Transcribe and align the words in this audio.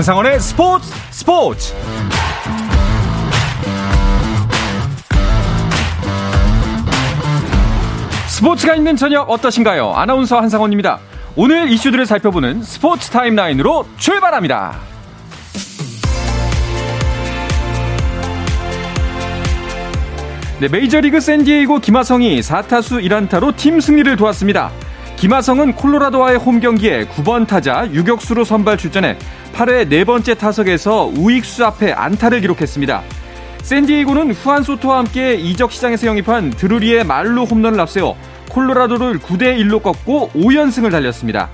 한상원의 0.00 0.40
스포츠 0.40 0.90
스포츠 1.10 1.74
스포츠가 8.28 8.76
있는 8.76 8.96
저녁 8.96 9.28
어떠신가요? 9.28 9.92
아나운서 9.92 10.40
한상원입니다. 10.40 11.00
오늘 11.36 11.68
이슈들을 11.68 12.06
살펴보는 12.06 12.62
스포츠 12.62 13.10
타임라인으로 13.10 13.86
출발합니다. 13.98 14.78
네, 20.60 20.68
메이저리그 20.68 21.20
샌디에이고 21.20 21.80
김하성이 21.80 22.40
4타수 22.40 23.04
1안타로 23.04 23.54
팀 23.54 23.80
승리를 23.80 24.16
도왔습니다. 24.16 24.70
김하성은 25.20 25.74
콜로라도와의 25.74 26.38
홈 26.38 26.60
경기에 26.60 27.04
9번 27.04 27.46
타자 27.46 27.86
유격수로 27.92 28.42
선발 28.42 28.78
출전해 28.78 29.18
8회 29.52 29.86
네 29.86 30.04
번째 30.04 30.32
타석에서 30.32 31.12
우익수 31.14 31.62
앞에 31.66 31.92
안타를 31.92 32.40
기록했습니다. 32.40 33.02
샌디에이고는 33.60 34.32
후안 34.32 34.62
소토와 34.62 34.96
함께 34.96 35.34
이적 35.34 35.72
시장에서 35.72 36.06
영입한 36.06 36.52
드루리의 36.52 37.04
말로 37.04 37.44
홈런을 37.44 37.78
앞세워 37.80 38.16
콜로라도를 38.48 39.18
9대 39.18 39.58
1로 39.58 39.82
꺾고 39.82 40.30
5연승을 40.34 40.90
달렸습니다. 40.90 41.50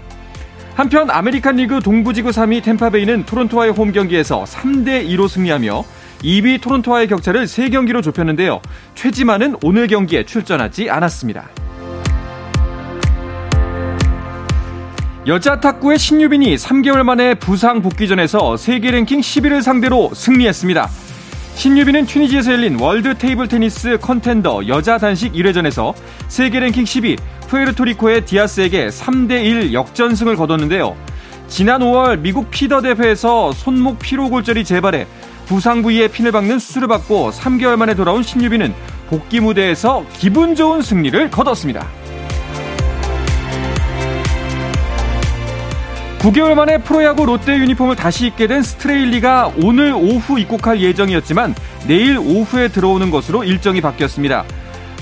한편 0.76 1.10
아메리칸 1.10 1.56
리그 1.56 1.80
동부지구 1.80 2.30
3위 2.30 2.62
템파베이는 2.62 3.26
토론토와의 3.26 3.72
홈 3.72 3.90
경기에서 3.90 4.44
3대 4.44 5.04
2로 5.08 5.26
승리하며 5.28 5.84
2위 6.22 6.60
토론토와의 6.60 7.08
격차를 7.08 7.46
3경기로 7.46 8.00
좁혔는데요. 8.04 8.60
최지만은 8.94 9.56
오늘 9.64 9.88
경기에 9.88 10.24
출전하지 10.24 10.88
않았습니다. 10.88 11.48
여자 15.26 15.58
탁구의 15.58 15.98
신유빈이 15.98 16.54
3개월 16.54 17.02
만에 17.02 17.34
부상 17.34 17.82
복귀전에서 17.82 18.56
세계 18.56 18.92
랭킹 18.92 19.18
11을 19.18 19.60
상대로 19.60 20.08
승리했습니다. 20.14 20.88
신유빈은 21.56 22.06
튀니지에서 22.06 22.52
열린 22.52 22.78
월드 22.78 23.18
테이블 23.18 23.48
테니스 23.48 23.98
컨텐더 24.00 24.68
여자 24.68 24.98
단식 24.98 25.32
1회전에서 25.32 25.94
세계 26.28 26.60
랭킹 26.60 26.84
10위 26.84 27.18
푸에르토리코의 27.48 28.24
디아스에게 28.24 28.86
3대1 28.86 29.72
역전승을 29.72 30.36
거뒀는데요. 30.36 30.94
지난 31.48 31.80
5월 31.80 32.20
미국 32.20 32.48
피더 32.52 32.80
대회에서 32.82 33.50
손목 33.50 33.98
피로 33.98 34.30
골절이 34.30 34.64
재발해 34.64 35.08
부상 35.46 35.82
부위에 35.82 36.06
핀을 36.06 36.30
박는 36.30 36.60
수술을 36.60 36.86
받고 36.86 37.32
3개월 37.32 37.74
만에 37.74 37.96
돌아온 37.96 38.22
신유빈은 38.22 38.72
복귀 39.08 39.40
무대에서 39.40 40.06
기분 40.18 40.54
좋은 40.54 40.82
승리를 40.82 41.32
거뒀습니다. 41.32 42.05
9개월 46.18 46.54
만에 46.54 46.78
프로야구 46.78 47.26
롯데 47.26 47.56
유니폼을 47.58 47.94
다시 47.94 48.26
입게 48.26 48.46
된 48.46 48.62
스트레일리가 48.62 49.52
오늘 49.62 49.92
오후 49.92 50.40
입국할 50.40 50.80
예정이었지만 50.80 51.54
내일 51.86 52.18
오후에 52.18 52.68
들어오는 52.68 53.10
것으로 53.10 53.44
일정이 53.44 53.80
바뀌었습니다. 53.80 54.44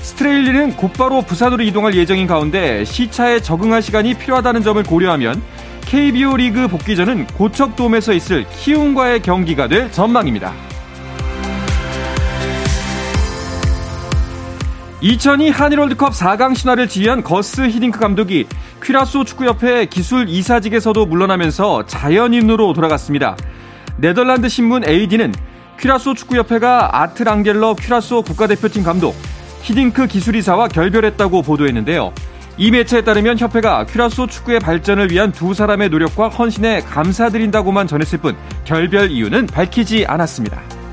스트레일리는 0.01 0.75
곧바로 0.75 1.21
부산으로 1.21 1.63
이동할 1.63 1.95
예정인 1.95 2.27
가운데 2.27 2.85
시차에 2.85 3.39
적응할 3.39 3.81
시간이 3.81 4.15
필요하다는 4.15 4.61
점을 4.61 4.81
고려하면 4.83 5.41
KBO 5.81 6.37
리그 6.37 6.67
복귀전은 6.67 7.27
고척돔에서 7.27 8.13
있을 8.13 8.45
키움과의 8.49 9.21
경기가 9.21 9.67
될 9.67 9.91
전망입니다. 9.91 10.53
2002 15.05 15.51
한일월드컵 15.51 16.13
4강 16.13 16.55
신화를 16.55 16.89
지휘한 16.89 17.21
거스 17.21 17.61
히딩크 17.61 17.99
감독이 17.99 18.47
퀴라소 18.81 19.23
축구협회 19.23 19.85
기술 19.85 20.27
이사직에서도 20.27 21.05
물러나면서 21.05 21.85
자연인으로 21.85 22.73
돌아갔습니다. 22.73 23.37
네덜란드 23.97 24.49
신문 24.49 24.83
AD는 24.83 25.31
퀴라소 25.79 26.15
축구협회가 26.15 27.03
아트 27.03 27.21
랑겔러 27.21 27.75
퀴라소 27.75 28.23
국가대표팀 28.23 28.81
감독, 28.81 29.15
히딩크 29.61 30.07
기술이사와 30.07 30.69
결별했다고 30.69 31.43
보도했는데요. 31.43 32.11
이 32.57 32.71
매체에 32.71 33.03
따르면 33.03 33.37
협회가 33.37 33.85
퀴라소 33.85 34.25
축구의 34.25 34.59
발전을 34.59 35.11
위한 35.11 35.31
두 35.31 35.53
사람의 35.53 35.89
노력과 35.89 36.29
헌신에 36.29 36.79
감사드린다고만 36.79 37.85
전했을 37.85 38.17
뿐 38.17 38.35
결별 38.63 39.11
이유는 39.11 39.45
밝히지 39.45 40.07
않았습니다. 40.07 40.84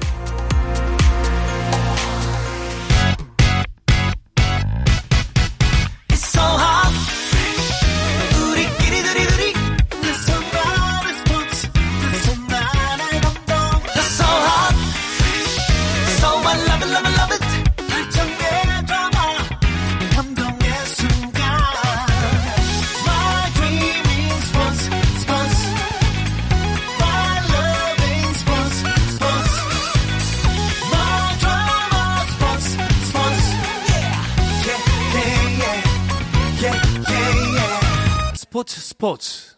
스포츠 39.02 39.56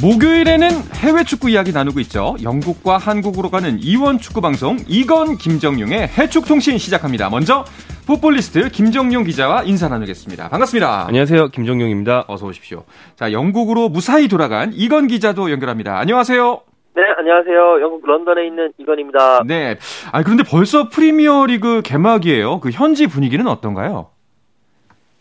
목요일에는 0.00 0.70
해외 0.92 1.24
축구 1.24 1.50
이야기 1.50 1.72
나누고 1.72 1.98
있죠. 2.00 2.36
영국과 2.40 2.98
한국으로 2.98 3.50
가는 3.50 3.82
이원 3.82 4.20
축구 4.20 4.40
방송 4.40 4.78
이건 4.86 5.38
김정용의 5.38 6.08
해축 6.16 6.44
통신 6.44 6.78
시작합니다. 6.78 7.30
먼저 7.30 7.64
풋볼리스트 8.06 8.68
김정용 8.68 9.24
기자와 9.24 9.62
인사 9.62 9.88
나누겠습니다. 9.88 10.50
반갑습니다. 10.50 11.06
안녕하세요. 11.08 11.48
김정용입니다. 11.48 12.24
어서 12.28 12.46
오십시오. 12.46 12.84
자, 13.16 13.32
영국으로 13.32 13.88
무사히 13.88 14.28
돌아간 14.28 14.72
이건 14.74 15.06
기자도 15.06 15.50
연결합니다. 15.50 15.98
안녕하세요. 15.98 16.60
네, 16.96 17.02
안녕하세요. 17.16 17.80
영국 17.80 18.06
런던에 18.06 18.46
있는 18.46 18.72
이건입니다. 18.78 19.42
네. 19.46 19.78
아, 20.12 20.22
그런데 20.22 20.44
벌써 20.48 20.88
프리미어 20.90 21.46
리그 21.46 21.80
개막이에요. 21.82 22.60
그 22.60 22.70
현지 22.70 23.06
분위기는 23.06 23.46
어떤가요? 23.46 24.10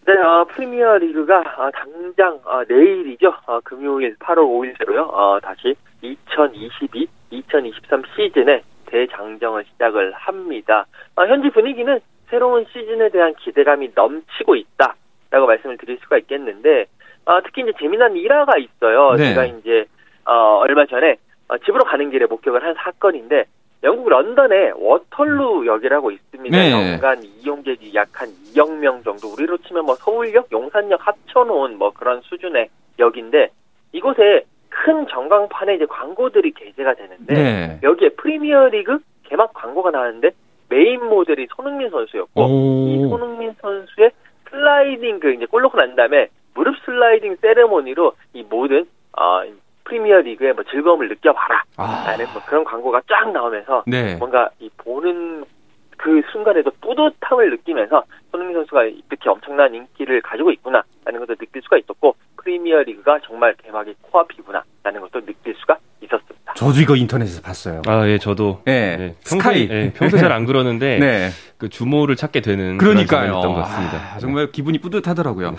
네, 0.05 0.13
어, 0.19 0.45
프리미어 0.53 0.97
리그가 0.97 1.39
어, 1.39 1.69
당장 1.73 2.38
어, 2.44 2.63
내일이죠. 2.67 3.33
어, 3.47 3.59
금요일 3.63 4.15
8월 4.17 4.39
5일째로요. 4.39 5.07
어, 5.09 5.39
다시 5.41 5.73
2022, 6.01 7.07
2023 7.31 8.03
시즌에 8.13 8.61
대장정을 8.88 9.63
시작을 9.71 10.11
합니다. 10.13 10.85
어, 11.15 11.25
현지 11.25 11.50
분위기는 11.50 12.00
새로운 12.33 12.66
시즌에 12.73 13.09
대한 13.09 13.35
기대감이 13.35 13.91
넘치고 13.94 14.55
있다라고 14.55 15.45
말씀을 15.45 15.77
드릴 15.77 15.99
수가 16.01 16.17
있겠는데 16.17 16.88
어, 17.25 17.39
특히 17.44 17.61
이제 17.61 17.71
재미난 17.79 18.16
일화가 18.16 18.57
있어요. 18.57 19.11
네. 19.11 19.29
제가 19.29 19.45
이제 19.45 19.85
어, 20.25 20.57
얼마 20.57 20.88
전에 20.88 21.17
어, 21.47 21.59
집으로 21.59 21.83
가는 21.83 22.09
길에 22.09 22.25
목격을 22.25 22.63
한 22.63 22.73
사건인데 22.73 23.45
영국 23.83 24.09
런던에 24.09 24.71
워털루 24.77 25.67
역이라고 25.67 26.09
있습니다. 26.09 26.57
네. 26.57 26.71
연간 26.71 27.21
이용객이 27.23 27.94
약 27.94 28.09
한 28.13 28.29
2억 28.55 28.77
명 28.79 29.03
정도. 29.03 29.27
우리로 29.33 29.57
치면 29.57 29.85
뭐 29.85 29.94
서울역, 29.94 30.51
용산역 30.51 31.06
합쳐놓은 31.06 31.77
뭐 31.77 31.91
그런 31.91 32.21
수준의 32.21 32.68
역인데 32.97 33.50
이곳에 33.91 34.45
큰 34.69 35.06
전광판에 35.07 35.75
이제 35.75 35.85
광고들이 35.85 36.51
게재가 36.53 36.95
되는데 36.95 37.33
네. 37.35 37.80
여기에 37.83 38.09
프리미어리그 38.18 38.97
개막 39.24 39.53
광고가 39.53 39.91
나왔는데 39.91 40.31
메인 40.73 41.05
모델이 41.05 41.47
손흥민 41.55 41.89
선수였고 41.91 42.41
오. 42.41 42.87
이 42.87 43.09
손흥민 43.09 43.53
선수의 43.61 44.11
슬라이딩 44.49 45.19
그 45.19 45.33
이제 45.33 45.45
골 45.45 45.61
넣고 45.61 45.77
난 45.77 45.95
다음에 45.95 46.29
무릎 46.55 46.75
슬라이딩 46.83 47.37
세레모니로 47.37 48.13
이 48.33 48.43
모든 48.49 48.85
어 49.17 49.43
프리미어 49.83 50.21
리그의 50.21 50.53
뭐 50.53 50.63
즐거움을 50.63 51.09
느껴봐라 51.09 51.63
아. 51.77 52.05
라는 52.07 52.25
뭐 52.33 52.41
그런 52.45 52.63
광고가 52.63 53.01
쫙 53.07 53.31
나오면서 53.31 53.83
네. 53.85 54.15
뭔가 54.15 54.49
이 54.59 54.69
보는 54.77 55.45
그 55.97 56.21
순간에도 56.31 56.71
뿌듯함을 56.81 57.51
느끼면서 57.51 58.03
손흥민 58.31 58.55
선수가 58.57 58.83
이렇게 58.85 59.29
엄청난 59.29 59.73
인기를 59.75 60.21
가지고 60.21 60.51
있구나라는 60.51 61.19
것도 61.19 61.35
느낄 61.35 61.61
수가 61.61 61.77
있었고 61.77 62.15
프리미어 62.44 62.81
리그가 62.84 63.19
정말 63.25 63.56
개막의 63.63 63.95
코앞이구나라는 64.01 65.01
것도 65.01 65.25
느낄 65.25 65.56
수가 65.60 65.78
있었습니다. 66.01 66.54
저도 66.56 66.80
이거 66.81 66.95
인터넷에서 66.95 67.42
봤어요. 67.42 67.81
아, 67.88 68.07
예, 68.07 68.18
저도. 68.18 68.62
네. 68.66 68.98
네, 68.98 69.16
스카이. 69.22 69.68
평소에, 69.68 69.78
예, 69.86 69.94
평소에 69.94 70.19
잘 70.19 70.35
안 70.35 70.45
그러는데 70.45 71.00
네. 71.00 71.30
그 71.57 71.69
주모를 71.69 72.16
찾게 72.16 72.42
되는 72.42 72.78
그런 72.78 72.95
그러니까요. 72.95 73.19
장면이었던 73.42 73.54
것 73.54 73.60
같습니다. 73.62 73.98
네. 73.98 74.04
아, 74.16 74.19
정말 74.19 74.51
기분이 74.51 74.80
뿌듯하더라고요. 74.80 75.56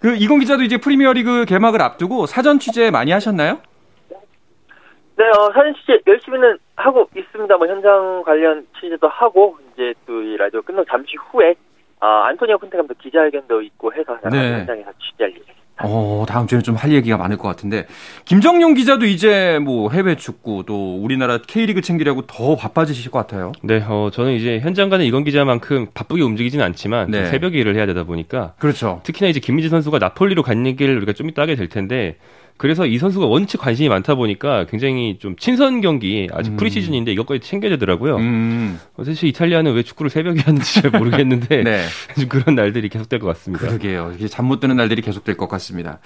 그 0.00 0.16
이건 0.16 0.40
기자도 0.40 0.62
이제 0.64 0.76
프리미어 0.78 1.12
리그 1.12 1.44
개막을 1.46 1.80
앞두고 1.80 2.26
사전 2.26 2.58
취재 2.58 2.90
많이 2.90 3.12
하셨나요? 3.12 3.60
네, 5.16 5.24
어, 5.28 5.52
사진 5.54 5.74
취재 5.74 6.00
열심히는 6.06 6.58
하고 6.76 7.08
있습니다. 7.16 7.56
뭐 7.56 7.66
현장 7.68 8.22
관련 8.24 8.66
취재도 8.80 9.06
하고 9.08 9.56
이제 9.72 9.94
또 10.06 10.20
이 10.20 10.36
라디오 10.36 10.60
끝나고 10.62 10.84
잠시 10.90 11.12
후에 11.30 11.54
아, 12.00 12.24
안토니오 12.26 12.58
콘테 12.58 12.76
감독 12.76 12.98
기자회견도 12.98 13.62
있고 13.62 13.92
해서 13.94 14.18
네. 14.30 14.52
현장에서 14.58 14.90
취재할 14.98 15.30
예정입니다. 15.30 15.63
어, 15.82 16.24
다음 16.28 16.46
주에 16.46 16.60
좀할 16.60 16.92
얘기가 16.92 17.16
많을 17.16 17.36
것 17.36 17.48
같은데 17.48 17.86
김정용 18.24 18.74
기자도 18.74 19.06
이제 19.06 19.58
뭐 19.60 19.90
해외 19.90 20.16
축구 20.16 20.62
또 20.66 20.96
우리나라 20.96 21.38
K리그 21.38 21.80
챙기려고 21.80 22.22
더 22.22 22.56
바빠지실 22.56 23.10
것 23.10 23.18
같아요. 23.18 23.52
네, 23.62 23.84
어, 23.86 24.10
저는 24.12 24.34
이제 24.34 24.60
현장 24.60 24.88
가는 24.88 25.04
이건 25.04 25.24
기자만큼 25.24 25.88
바쁘게 25.92 26.22
움직이지는 26.22 26.64
않지만 26.64 27.10
네. 27.10 27.26
새벽에 27.26 27.58
일을 27.58 27.74
해야 27.74 27.86
되다 27.86 28.04
보니까 28.04 28.54
그렇죠. 28.58 29.00
특히나 29.02 29.28
이제 29.28 29.40
김민재 29.40 29.68
선수가 29.68 29.98
나폴리로 29.98 30.42
간 30.42 30.66
얘기를 30.66 30.96
우리가 30.96 31.12
좀 31.12 31.28
이따 31.28 31.42
하게 31.42 31.56
될 31.56 31.68
텐데 31.68 32.16
그래서 32.56 32.86
이 32.86 32.98
선수가 32.98 33.26
원체 33.26 33.58
관심이 33.58 33.88
많다 33.88 34.14
보니까 34.14 34.64
굉장히 34.66 35.18
좀 35.18 35.34
친선 35.36 35.80
경기 35.80 36.28
아직 36.32 36.52
음. 36.52 36.56
프리시즌인데 36.56 37.10
이것까지 37.12 37.40
챙겨야 37.40 37.70
되더라고요. 37.72 38.16
음, 38.16 38.78
어, 38.96 39.02
사실 39.02 39.28
이탈리아는 39.28 39.74
왜 39.74 39.82
축구를 39.82 40.08
새벽에 40.08 40.40
하는지 40.40 40.80
잘 40.82 40.90
모르겠는데 40.92 41.62
네. 41.64 41.80
좀 42.18 42.28
그런 42.28 42.54
날들이 42.54 42.88
계속될 42.88 43.18
것 43.18 43.26
같습니다. 43.28 43.66
그러게요. 43.66 44.12
이게 44.14 44.28
잠 44.28 44.44
못 44.44 44.60
드는 44.60 44.76
날들이 44.76 45.00
계속될 45.02 45.36
것 45.36 45.48
같습니다. 45.48 45.98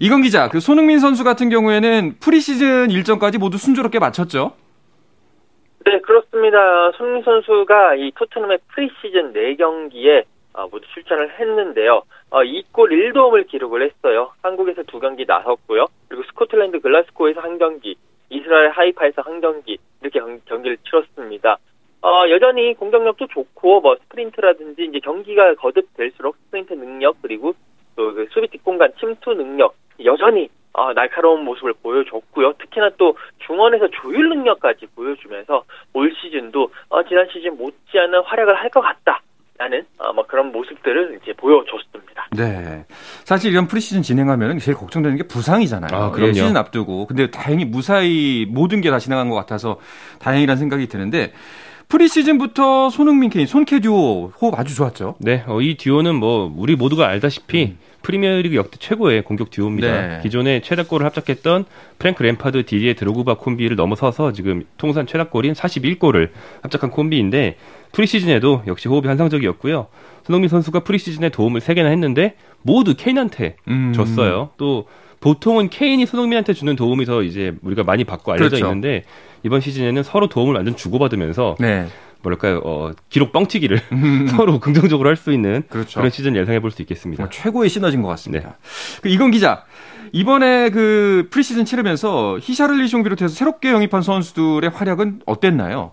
이건 0.00 0.22
기자, 0.22 0.48
그 0.48 0.60
손흥민 0.60 0.98
선수 0.98 1.24
같은 1.24 1.50
경우에는 1.50 2.16
프리시즌 2.20 2.90
일정까지 2.90 3.36
모두 3.38 3.58
순조롭게 3.58 3.98
마쳤죠? 3.98 4.52
네, 5.84 6.00
그렇습니다. 6.00 6.58
손흥민 6.96 7.22
선수가 7.22 7.96
이 7.96 8.12
토트넘의 8.16 8.58
프리시즌 8.74 9.32
4경기에 9.34 10.22
어, 10.22 10.24
모두 10.70 10.86
출전을 10.94 11.38
했는데요. 11.38 12.02
어, 12.30 12.38
2골 12.42 12.90
1도움을 12.92 13.46
기록을 13.48 13.82
했어요. 13.82 14.32
한국에서 14.42 14.82
두 14.84 15.00
경기 15.00 15.24
나섰고요. 15.26 15.86
그리고 16.08 16.22
스코틀랜드 16.24 16.80
글래스고에서 16.80 17.40
한 17.40 17.58
경기, 17.58 17.96
이스라엘 18.30 18.70
하이파에서 18.70 19.22
한 19.22 19.40
경기 19.40 19.78
이렇게 20.00 20.18
경, 20.20 20.40
경기를 20.46 20.76
치렀습니다. 20.84 21.58
어, 22.02 22.28
여전히 22.30 22.74
공격력도 22.74 23.28
좋고 23.28 23.80
뭐 23.80 23.96
스프린트라든지 23.96 24.84
이제 24.86 24.98
경기가 24.98 25.54
거듭될수록 25.54 26.36
스프린트 26.46 26.72
능력 26.74 27.16
그리고 27.22 27.54
또 27.96 28.12
그 28.14 28.26
수비 28.32 28.48
뒷공간 28.48 28.92
침투 28.98 29.34
능력 29.34 29.74
여전히 30.04 30.48
어, 30.72 30.92
날카로운 30.94 31.44
모습을 31.44 31.74
보여줬고요. 31.82 32.54
특히나 32.54 32.90
또 32.96 33.16
중원에서 33.46 33.88
조율 33.88 34.30
능력까지 34.30 34.86
보여주면서 34.96 35.62
올 35.92 36.12
시즌도 36.14 36.70
어, 36.88 37.02
지난 37.04 37.28
시즌 37.30 37.56
못지않은 37.58 38.22
활약을 38.22 38.54
할 38.54 38.70
것 38.70 38.80
같다라는 38.80 39.84
어, 39.98 40.12
뭐 40.14 40.24
그런 40.26 40.50
모습들을 40.50 41.20
이제 41.22 41.34
보여줬습니다. 41.34 42.28
네. 42.34 42.84
사실 43.32 43.50
이런 43.50 43.66
프리시즌 43.66 44.02
진행하면 44.02 44.58
제일 44.58 44.76
걱정되는 44.76 45.16
게 45.16 45.22
부상이잖아요. 45.22 45.98
아, 45.98 46.10
그럼요. 46.10 46.28
예, 46.28 46.32
시즌 46.34 46.54
앞두고. 46.54 47.06
근데 47.06 47.30
다행히 47.30 47.64
무사히 47.64 48.46
모든 48.46 48.82
게 48.82 48.90
다 48.90 48.98
지나간 48.98 49.30
것 49.30 49.34
같아서 49.36 49.78
다행이라는 50.18 50.58
생각이 50.58 50.86
드는데 50.86 51.32
프리시즌부터 51.88 52.90
손흥민 52.90 53.30
케인, 53.30 53.46
손케 53.46 53.80
듀오 53.80 54.32
호흡 54.38 54.58
아주 54.58 54.74
좋았죠. 54.74 55.14
네, 55.18 55.44
어, 55.46 55.62
이 55.62 55.78
듀오는 55.78 56.14
뭐 56.14 56.52
우리 56.54 56.76
모두가 56.76 57.08
알다시피 57.08 57.76
프리미어리그 58.02 58.54
역대 58.54 58.76
최고의 58.78 59.22
공격 59.24 59.48
듀오입니다. 59.50 59.88
음. 59.88 60.08
네. 60.08 60.20
기존에 60.22 60.60
최다골을 60.60 61.06
합작했던 61.06 61.64
프랭크 61.98 62.22
램파드, 62.22 62.66
디디에 62.66 62.94
드로그바 62.94 63.38
콤비를 63.38 63.76
넘어서서 63.76 64.32
지금 64.32 64.64
통산 64.76 65.06
최다골인 65.06 65.54
41골을 65.54 66.30
합작한 66.60 66.90
콤비인데 66.90 67.56
프리시즌에도 67.92 68.62
역시 68.66 68.88
호흡이 68.88 69.06
환상적이었고요. 69.06 69.86
손흥민 70.24 70.48
선수가 70.48 70.80
프리시즌에 70.80 71.28
도움을 71.30 71.60
3개나 71.60 71.86
했는데 71.90 72.36
모두 72.62 72.94
케인한테 72.96 73.56
음. 73.68 73.92
줬어요. 73.94 74.50
또 74.56 74.86
보통은 75.20 75.68
케인이 75.70 76.04
손흥민한테 76.06 76.52
주는 76.52 76.74
도움이 76.74 77.04
더 77.04 77.22
이제 77.22 77.52
우리가 77.62 77.84
많이 77.84 78.04
받고 78.04 78.32
알려져 78.32 78.56
그렇죠. 78.56 78.66
있는데 78.66 79.04
이번 79.44 79.60
시즌에는 79.60 80.02
서로 80.02 80.28
도움을 80.28 80.54
완전 80.54 80.76
주고받으면서 80.76 81.56
네. 81.60 81.86
뭐랄까요, 82.22 82.60
어, 82.64 82.92
기록 83.08 83.32
뻥튀기를 83.32 83.80
음. 83.92 84.26
서로 84.30 84.60
긍정적으로 84.60 85.08
할 85.08 85.16
수 85.16 85.32
있는 85.32 85.64
그렇죠. 85.68 85.98
그런 86.00 86.10
시즌 86.10 86.36
예상해 86.36 86.60
볼 86.60 86.70
수 86.70 86.80
있겠습니다. 86.82 87.22
정말 87.24 87.30
최고의 87.32 87.68
시너지인 87.68 88.02
것 88.02 88.08
같습니다. 88.08 88.48
네. 88.48 88.54
그 89.02 89.08
이건 89.08 89.32
기자, 89.32 89.64
이번에 90.12 90.70
그 90.70 91.26
프리시즌 91.30 91.64
치르면서 91.64 92.38
히샤를리숑 92.40 93.02
비롯해서 93.02 93.34
새롭게 93.34 93.70
영입한 93.72 94.02
선수들의 94.02 94.70
활약은 94.70 95.22
어땠나요? 95.26 95.92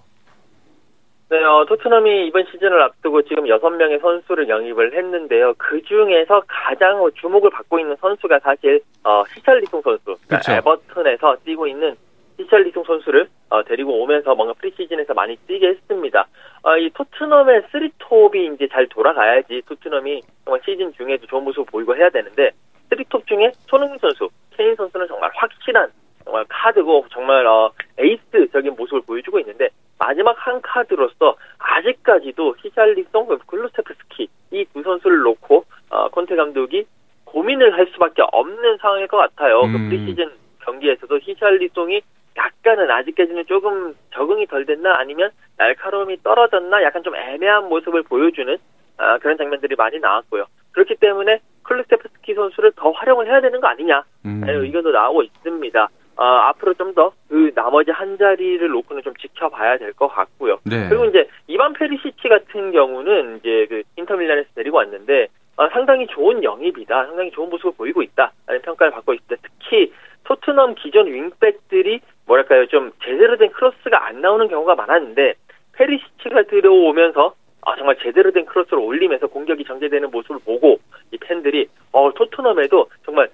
네, 1.29 1.43
어, 1.43 1.63
토트넘이 1.65 2.25
이번 2.25 2.43
시즌을 2.45 2.81
앞두고 2.81 3.21
지금 3.21 3.43
6명의 3.43 4.01
선수를 4.01 4.49
영입을 4.49 4.97
했는데요. 4.97 5.53
그 5.59 5.79
중에서 5.83 6.41
가장 6.47 7.07
주목을 7.21 7.51
받고 7.51 7.77
있는 7.79 7.95
선수가 7.97 8.39
사실, 8.39 8.81
어, 9.03 9.23
히샬리송 9.35 9.83
선수. 9.83 10.03
그러니까 10.03 10.27
그렇죠. 10.27 10.51
에버튼에서 10.53 11.37
뛰고 11.45 11.67
있는 11.67 11.95
히샬리송 12.39 12.83
선수를 12.83 13.27
어, 13.51 13.63
데리고 13.63 14.01
오면서 14.01 14.33
뭔가 14.33 14.53
프리시즌에서 14.53 15.13
많이 15.13 15.35
뛰게 15.45 15.67
했습니다. 15.67 16.27
어, 16.63 16.77
이 16.77 16.89
토트넘의 16.95 17.63
쓰리톱이 17.71 18.47
이제 18.55 18.67
잘 18.71 18.87
돌아가야지 18.87 19.61
토트넘이 19.67 20.21
정말 20.45 20.61
시즌 20.65 20.91
중에도 20.93 21.27
좋은 21.27 21.43
모습을 21.43 21.65
보이고 21.65 21.95
해야 21.95 22.09
되는데, 22.09 22.49
쓰리톱 22.89 23.27
중에 23.27 23.51
손흥민 23.67 23.99
선수, 23.99 24.29
케인 24.57 24.75
선수는 24.75 25.07
정말 25.07 25.29
확실한 25.35 25.91
정말 26.25 26.45
카드고 26.49 27.05
정말 27.11 27.45
어, 27.45 27.71
에이스적인 27.99 28.75
모습을 28.75 29.01
보여주고 29.01 29.39
있는데 29.39 29.69
마지막 29.99 30.35
한 30.39 30.61
카드로서 30.61 31.35
아직까지도 31.59 32.55
히샬리송, 32.59 33.37
클루세프스키 33.45 34.29
이 34.51 34.65
두 34.73 34.81
선수를 34.81 35.19
놓고 35.19 35.65
어, 35.89 36.09
콘테 36.09 36.35
감독이 36.35 36.85
고민을 37.25 37.77
할 37.77 37.87
수밖에 37.93 38.23
없는 38.31 38.77
상황일 38.77 39.07
것 39.07 39.17
같아요. 39.17 39.61
음. 39.61 39.71
그 39.73 39.77
프리시즌 39.89 40.31
경기에서도 40.65 41.19
히샬리송이 41.21 42.01
약간은 42.37 42.89
아직까지는 42.89 43.45
조금 43.45 43.93
적응이 44.13 44.47
덜 44.47 44.65
됐나 44.65 44.95
아니면 44.97 45.29
날카로움이 45.57 46.23
떨어졌나 46.23 46.81
약간 46.83 47.03
좀 47.03 47.15
애매한 47.15 47.67
모습을 47.69 48.03
보여주는 48.03 48.57
아, 48.97 49.17
그런 49.19 49.37
장면들이 49.37 49.75
많이 49.75 49.99
나왔고요. 49.99 50.45
그렇기 50.71 50.95
때문에 50.95 51.39
클루세프스키 51.63 52.33
선수를 52.33 52.71
더 52.75 52.91
활용을 52.91 53.27
해야 53.27 53.41
되는 53.41 53.59
거 53.59 53.67
아니냐 53.67 54.03
음. 54.25 54.41
라는 54.41 54.63
의견도 54.63 54.91
나오고 54.91 55.23
있습니다. 55.23 55.89
어, 56.19 56.23
앞으로 56.23 56.73
좀 56.73 56.93
더 56.93 57.11
그 57.29 57.51
나머지 57.55 57.91
한 57.91 58.17
자리를 58.17 58.67
놓고는 58.67 59.03
좀 59.03 59.13
지켜봐야 59.15 59.77
될 59.77 59.93
것 59.93 60.07
같고요. 60.09 60.59
네. 60.65 60.89
그리고 60.89 61.05
이제 61.05 61.27
이반 61.47 61.71
페리시치 61.73 62.27
같은 62.27 62.71
경우는 62.71 63.37
이제 63.37 63.67
그 63.69 63.83
인터밀란에서 63.95 64.49
데리고 64.55 64.77
왔는데 64.77 65.27
어, 65.55 65.69
상당히 65.69 66.07
좋은 66.07 66.43
영입이다, 66.43 67.05
상당히 67.05 67.31
좋은 67.31 67.49
모습을 67.49 67.71
보이고 67.77 68.01
있다라는 68.01 68.61
평가를 68.63 68.91
받고 68.91 69.13
있습니다. 69.13 69.47
특히 69.59 69.93
토트넘 70.25 70.75
기존 70.75 71.07
윙백들이 71.07 72.01
뭐랄까요 72.25 72.65
좀 72.67 72.91
제대로 73.03 73.37
된 73.37 73.51
크로스가 73.51 74.05
안 74.07 74.21
나오는 74.21 74.47
경우가 74.47 74.75
많았는데 74.75 75.35
페리시치가 75.73 76.43
들어오면서 76.43 77.33
아, 77.65 77.75
정말 77.77 77.95
제대로 78.01 78.31
된 78.31 78.45
크로스를 78.45 78.79
올리면서 78.79 79.27
공격이 79.27 79.63
전개되는 79.65 80.11
모습을 80.11 80.39
보고 80.45 80.79
이 81.11 81.17
팬들이 81.17 81.67
어, 81.91 82.11
토트넘에도 82.13 82.87
정말 83.05 83.29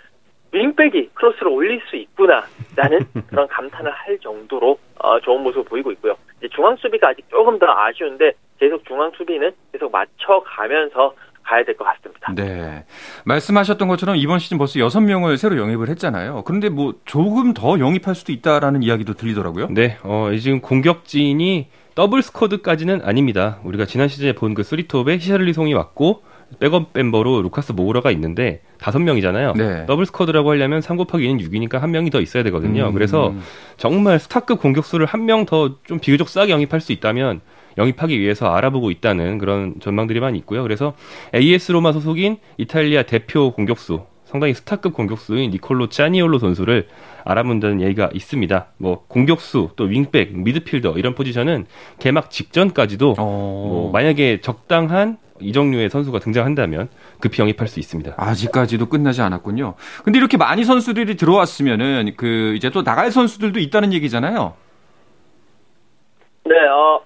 윙백이 0.51 1.09
크로스를 1.13 1.47
올릴 1.47 1.81
수 1.89 1.95
있구나 1.95 2.43
라는 2.75 2.99
그런 3.27 3.47
감탄을 3.47 3.91
할 3.91 4.17
정도로 4.19 4.77
어, 4.99 5.19
좋은 5.21 5.41
모습을 5.43 5.63
보이고 5.65 5.91
있고요. 5.93 6.15
이제 6.39 6.49
중앙 6.53 6.75
수비가 6.77 7.09
아직 7.09 7.23
조금 7.29 7.57
더 7.59 7.65
아쉬운데 7.67 8.33
계속 8.59 8.85
중앙 8.85 9.11
수비는 9.15 9.51
계속 9.71 9.91
맞춰가면서 9.91 11.13
가야 11.43 11.63
될 11.63 11.75
것 11.77 11.83
같습니다. 11.85 12.33
네. 12.33 12.85
말씀하셨던 13.25 13.87
것처럼 13.87 14.15
이번 14.15 14.39
시즌 14.39 14.57
벌써 14.57 14.79
6명을 14.79 15.37
새로 15.37 15.57
영입을 15.57 15.89
했잖아요. 15.89 16.43
그런데 16.43 16.69
뭐 16.69 16.95
조금 17.05 17.53
더 17.53 17.77
영입할 17.79 18.15
수도 18.15 18.31
있다라는 18.31 18.81
이야기도 18.81 19.13
들리더라고요. 19.13 19.67
네, 19.69 19.97
어, 20.03 20.31
이 20.31 20.39
지금 20.39 20.59
공격진이 20.61 21.67
더블 21.93 22.21
스쿼드까지는 22.23 23.01
아닙니다. 23.03 23.59
우리가 23.63 23.85
지난 23.85 24.07
시즌에 24.07 24.33
본 24.33 24.55
그 24.55 24.63
쓰리톱에 24.63 25.15
히샬리송이 25.17 25.73
왔고 25.75 26.23
백업 26.59 26.89
멤버로 26.93 27.41
루카스 27.41 27.71
모우라가 27.73 28.11
있는데 28.11 28.61
다섯 28.79 28.99
명이잖아요. 28.99 29.53
네. 29.53 29.85
더블 29.85 30.05
스쿼드라고 30.05 30.49
하려면 30.51 30.81
3 30.81 30.97
곱하기 30.97 31.27
2는 31.27 31.41
6이니까 31.41 31.79
한 31.79 31.91
명이 31.91 32.09
더 32.09 32.21
있어야 32.21 32.43
되거든요. 32.43 32.87
음. 32.87 32.93
그래서 32.93 33.33
정말 33.77 34.19
스타급 34.19 34.59
공격수를 34.61 35.05
한 35.05 35.25
명 35.25 35.45
더 35.45 35.69
좀 35.85 35.99
비교적 35.99 36.29
싸게 36.29 36.51
영입할 36.51 36.79
수 36.81 36.91
있다면 36.91 37.41
영입하기 37.77 38.19
위해서 38.19 38.47
알아보고 38.53 38.89
있다는 38.91 39.37
그런 39.37 39.75
전망들이 39.81 40.19
많이 40.19 40.37
있고요. 40.39 40.63
그래서 40.63 40.93
AS 41.33 41.71
로마 41.73 41.91
소속인 41.91 42.37
이탈리아 42.57 43.03
대표 43.03 43.51
공격수 43.51 44.05
상당히 44.25 44.53
스타급 44.53 44.93
공격수인 44.93 45.51
니콜로 45.51 45.89
짜니올로 45.89 46.39
선수를 46.39 46.87
알아본다는 47.23 47.81
얘기가 47.81 48.09
있습니다. 48.13 48.67
뭐 48.77 49.05
공격수 49.07 49.69
또 49.75 49.85
윙백, 49.85 50.37
미드필더 50.37 50.97
이런 50.97 51.15
포지션은 51.15 51.65
개막 51.99 52.29
직전까지도 52.29 53.15
어. 53.17 53.65
뭐 53.67 53.91
만약에 53.91 54.41
적당한 54.41 55.17
이 55.41 55.51
종류의 55.51 55.89
선수가 55.89 56.19
등장한다면 56.19 56.87
급히 57.19 57.41
영입할 57.41 57.67
수 57.67 57.79
있습니다. 57.79 58.13
아직까지도 58.15 58.87
끝나지 58.87 59.21
않았군요. 59.21 59.75
근데 60.03 60.17
이렇게 60.17 60.37
많이 60.37 60.63
선수들이 60.63 61.15
들어왔으면은 61.17 62.13
그 62.15 62.53
이제 62.55 62.69
또 62.69 62.83
나갈 62.83 63.11
선수들도 63.11 63.59
있다는 63.59 63.91
얘기잖아요. 63.93 64.53
네, 66.45 66.55
어, 66.67 67.01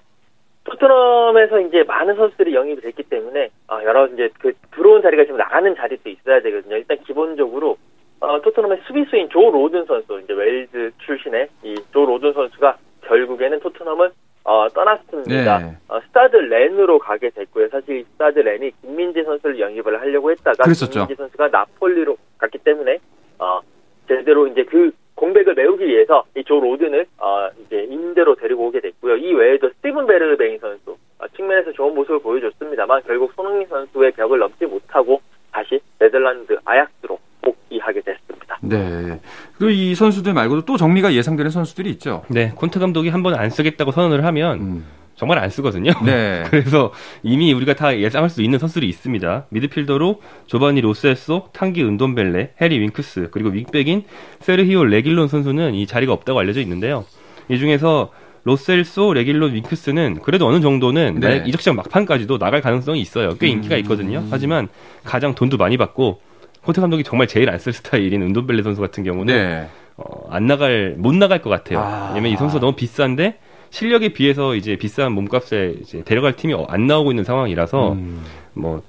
토트넘에서 0.80 1.60
이제 1.60 1.82
많은 1.84 2.16
선수들이 2.16 2.54
영입이 2.54 2.80
됐기 2.80 3.02
때문에 3.04 3.50
어, 3.68 3.80
여러 3.84 4.06
이제 4.08 4.30
그 4.40 4.52
들어온 4.74 5.02
자리가 5.02 5.24
지금 5.24 5.36
나가는 5.36 5.74
자리도 5.76 6.08
있어야 6.08 6.40
되거든요. 6.40 6.76
일단 6.76 6.98
기본적으로 7.04 7.76
어, 8.20 8.26
어, 8.26 8.40
토트넘의 8.40 8.80
수비수인 8.86 9.28
조 9.30 9.50
로든 9.50 9.84
선수, 9.86 10.20
이제 10.24 10.32
웨일즈 10.32 10.92
출신의 11.04 11.48
이 11.64 11.74
조 11.92 12.04
로든 12.06 12.32
선수가 12.32 12.76
결국에는 13.02 13.60
토트넘을 13.60 14.10
어, 14.44 14.68
떠났습니다. 14.68 15.58
네. 15.58 15.76
어, 15.88 16.00
스타드 16.00 16.36
렌으로 16.36 16.98
가게 16.98 17.28
됐고요. 17.30 17.68
사실 17.68 18.00
이 18.00 18.04
스타드 18.12 18.38
렌이 18.38 18.72
김민재 18.80 19.22
선수를 19.24 19.60
영입을 19.60 20.00
하려고 20.00 20.30
했다가 20.30 20.64
그랬었죠. 20.64 21.00
김민재 21.00 21.14
선수가 21.16 21.48
나폴리로 21.48 22.16
갔기 22.38 22.58
때문에 22.58 22.98
어, 23.38 23.60
제대로 24.08 24.46
이제 24.46 24.64
그 24.64 24.90
공백을 25.20 25.54
메우기 25.54 25.86
위해서 25.86 26.24
이 26.36 26.42
조 26.44 26.58
로든을 26.58 27.06
어, 27.18 27.48
이제 27.66 27.86
임대로 27.90 28.34
데리고 28.34 28.66
오게 28.66 28.80
됐고요. 28.80 29.16
이 29.18 29.32
외에도 29.34 29.68
스티븐 29.68 30.06
베르베인 30.06 30.58
선수 30.58 30.96
어, 31.18 31.28
측면에서 31.36 31.72
좋은 31.72 31.94
모습을 31.94 32.20
보여줬습니다만 32.20 33.02
결국 33.06 33.32
손흥민 33.36 33.68
선수의 33.68 34.12
벽을 34.12 34.38
넘지 34.38 34.64
못하고 34.66 35.20
다시 35.52 35.78
네덜란드 35.98 36.56
아약스로 36.64 37.18
복귀하게 37.42 38.00
됐습니다. 38.00 38.58
네. 38.62 39.20
그리고 39.58 39.70
이 39.70 39.94
선수들 39.94 40.32
말고도 40.32 40.64
또 40.64 40.76
정리가 40.76 41.12
예상되는 41.12 41.50
선수들이 41.50 41.90
있죠. 41.90 42.22
네, 42.30 42.50
콘테 42.56 42.80
감독이 42.80 43.10
한 43.10 43.22
번 43.22 43.34
안 43.34 43.50
쓰겠다고 43.50 43.90
선언을 43.92 44.24
하면 44.24 44.58
음. 44.60 44.84
정말 45.20 45.38
안 45.38 45.50
쓰거든요. 45.50 45.92
네. 46.02 46.44
그래서 46.48 46.92
이미 47.22 47.52
우리가 47.52 47.74
다 47.74 47.94
예상할 47.96 48.30
수 48.30 48.40
있는 48.40 48.58
선수들이 48.58 48.88
있습니다. 48.88 49.44
미드필더로 49.50 50.22
조바니 50.46 50.80
로셀소, 50.80 51.50
탕기 51.52 51.84
은돈벨레, 51.84 52.54
해리 52.58 52.78
윙크스, 52.80 53.28
그리고 53.30 53.50
윙백인 53.50 54.04
세르히오 54.40 54.84
레길론 54.84 55.28
선수는 55.28 55.74
이 55.74 55.86
자리가 55.86 56.14
없다고 56.14 56.38
알려져 56.38 56.60
있는데요. 56.62 57.04
이 57.50 57.58
중에서 57.58 58.10
로셀소, 58.44 59.12
레길론, 59.12 59.52
윙크스는 59.52 60.20
그래도 60.22 60.46
어느 60.48 60.62
정도는 60.62 61.20
네. 61.20 61.28
만약 61.28 61.46
이적 61.48 61.60
시장 61.60 61.76
막판까지도 61.76 62.38
나갈 62.38 62.62
가능성이 62.62 63.02
있어요. 63.02 63.34
꽤 63.38 63.48
인기가 63.48 63.74
음. 63.74 63.80
있거든요. 63.80 64.24
하지만 64.30 64.68
가장 65.04 65.34
돈도 65.34 65.58
많이 65.58 65.76
받고 65.76 66.22
콘테 66.62 66.80
감독이 66.80 67.04
정말 67.04 67.26
제일 67.26 67.50
안 67.50 67.58
쓸 67.58 67.74
스타일인 67.74 68.22
은돈벨레 68.22 68.62
선수 68.62 68.80
같은 68.80 69.04
경우는 69.04 69.34
네. 69.34 69.68
어, 69.98 70.26
안 70.30 70.46
나갈 70.46 70.94
못 70.96 71.14
나갈 71.14 71.42
것 71.42 71.50
같아요. 71.50 71.80
아. 71.80 72.08
왜냐면 72.14 72.32
이 72.32 72.36
선수가 72.36 72.60
너무 72.60 72.74
비싼데 72.74 73.36
실력에 73.70 74.08
비해서 74.12 74.54
이제 74.54 74.76
비싼 74.76 75.12
몸값에 75.12 75.74
이제 75.80 76.02
데려갈 76.04 76.34
팀이 76.36 76.54
어, 76.54 76.66
안 76.68 76.86
나오고 76.86 77.12
있는 77.12 77.24
상황이라서 77.24 77.92
음. 77.92 78.24
뭐 78.54 78.82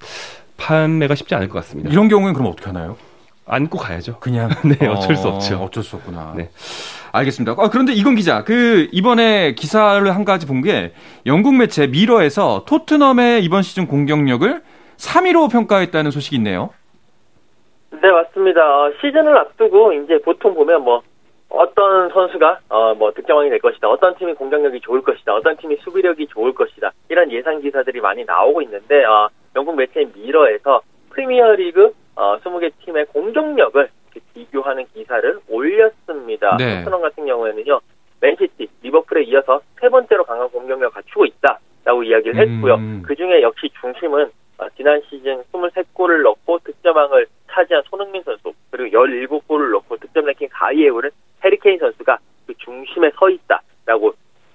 판매가 0.58 1.16
쉽지 1.16 1.36
않을 1.36 1.48
것 1.50 1.56
같습니다. 1.60 1.90
이런 1.92 2.08
경우에는 2.08 2.34
그럼 2.34 2.52
어떻게 2.52 2.66
하나요? 2.68 2.98
안고 3.46 3.78
가야죠. 3.78 4.18
그냥 4.20 4.50
네, 4.80 4.88
어쩔 4.88 5.16
수 5.16 5.28
없죠. 5.28 5.58
어쩔 5.58 5.84
수 5.84 5.96
없구나. 5.98 6.34
네. 6.38 6.50
알겠습니다. 7.12 7.56
아, 7.62 7.70
그런데 7.70 7.94
이건 7.94 8.16
기자, 8.16 8.44
그 8.44 8.88
이번에 8.92 9.54
기사를 9.56 10.10
한 10.16 10.24
가지 10.26 10.46
본 10.48 10.62
게 10.62 10.94
영국 11.26 11.56
매체 11.56 11.88
미러에서 11.88 12.64
토트넘의 12.68 13.44
이번 13.44 13.64
시즌 13.64 13.88
공격력을 13.88 14.62
3위로 14.98 15.52
평가했다는 15.52 16.12
소식이 16.12 16.36
있네요. 16.38 16.70
네, 17.92 18.10
맞습니다. 18.10 18.62
어, 18.62 18.92
시즌을 19.02 19.36
앞두고 19.38 19.92
이제 19.94 20.20
보통 20.24 20.54
보면 20.56 20.84
뭐 20.84 21.02
어떤 21.52 22.10
선수가 22.10 22.60
어, 22.70 22.94
뭐 22.96 23.12
득점왕이 23.12 23.50
될 23.50 23.60
것이다. 23.60 23.90
어떤 23.90 24.16
팀이 24.16 24.34
공격력이 24.34 24.80
좋을 24.82 25.02
것이다. 25.02 25.36
어떤 25.36 25.58
팀이 25.58 25.78
수비력이 25.78 26.28
좋을 26.28 26.54
것이다. 26.54 26.92
이런 27.10 27.32
예상 27.32 27.60
기사들이 27.62 28.00
많이 28.00 28.24
나오고 28.24 28.62
있는데 28.64 29.04
어, 29.04 29.30
영국 29.56 29.76
매체인 29.76 30.12
미러에서 30.16 30.82
프리미어리그 31.10 31.94
어, 32.16 32.38
20개 32.40 32.72
팀의 32.86 33.06
공격력을 33.08 33.90
비교하는 34.34 34.86
기사를 34.94 35.40
올렸습니다. 35.50 36.58
네. 36.58 36.80
토트넘 36.80 37.02
같은 37.02 37.26
경우에는요. 37.26 37.80
맨시티, 38.22 38.68
리버풀에 38.84 39.24
이어서 39.24 39.62
세 39.80 39.90
번째로 39.90 40.24
강한 40.24 40.48
공격력을 40.50 40.90
갖추고 40.92 41.26
있다라고 41.26 42.04
이야기를 42.04 42.36
했고요. 42.36 42.76
음. 42.76 43.04
그 43.06 43.16
중에 43.16 43.42
역시 43.42 43.70
중심은 43.82 44.32
어, 44.60 44.70
지난 44.78 45.02
시즌 45.10 45.44
23골을 45.52 46.22
넣고 46.24 46.60
득점왕을 46.60 47.26
차지한 47.52 47.84
손흥민 47.90 48.22
선수 48.24 48.54
그리고 48.70 48.98
17골을 48.98 49.72
넣고 49.72 49.98
득점 49.98 50.26
랭킹 50.26 50.50
4위에 50.50 50.94
오른 50.94 51.10
해리 51.44 51.64
케인 51.64 51.80
선수가 51.80 52.18
그 52.48 52.54
중심에 52.58 53.12
서 53.16 53.30
있다라고 53.30 54.14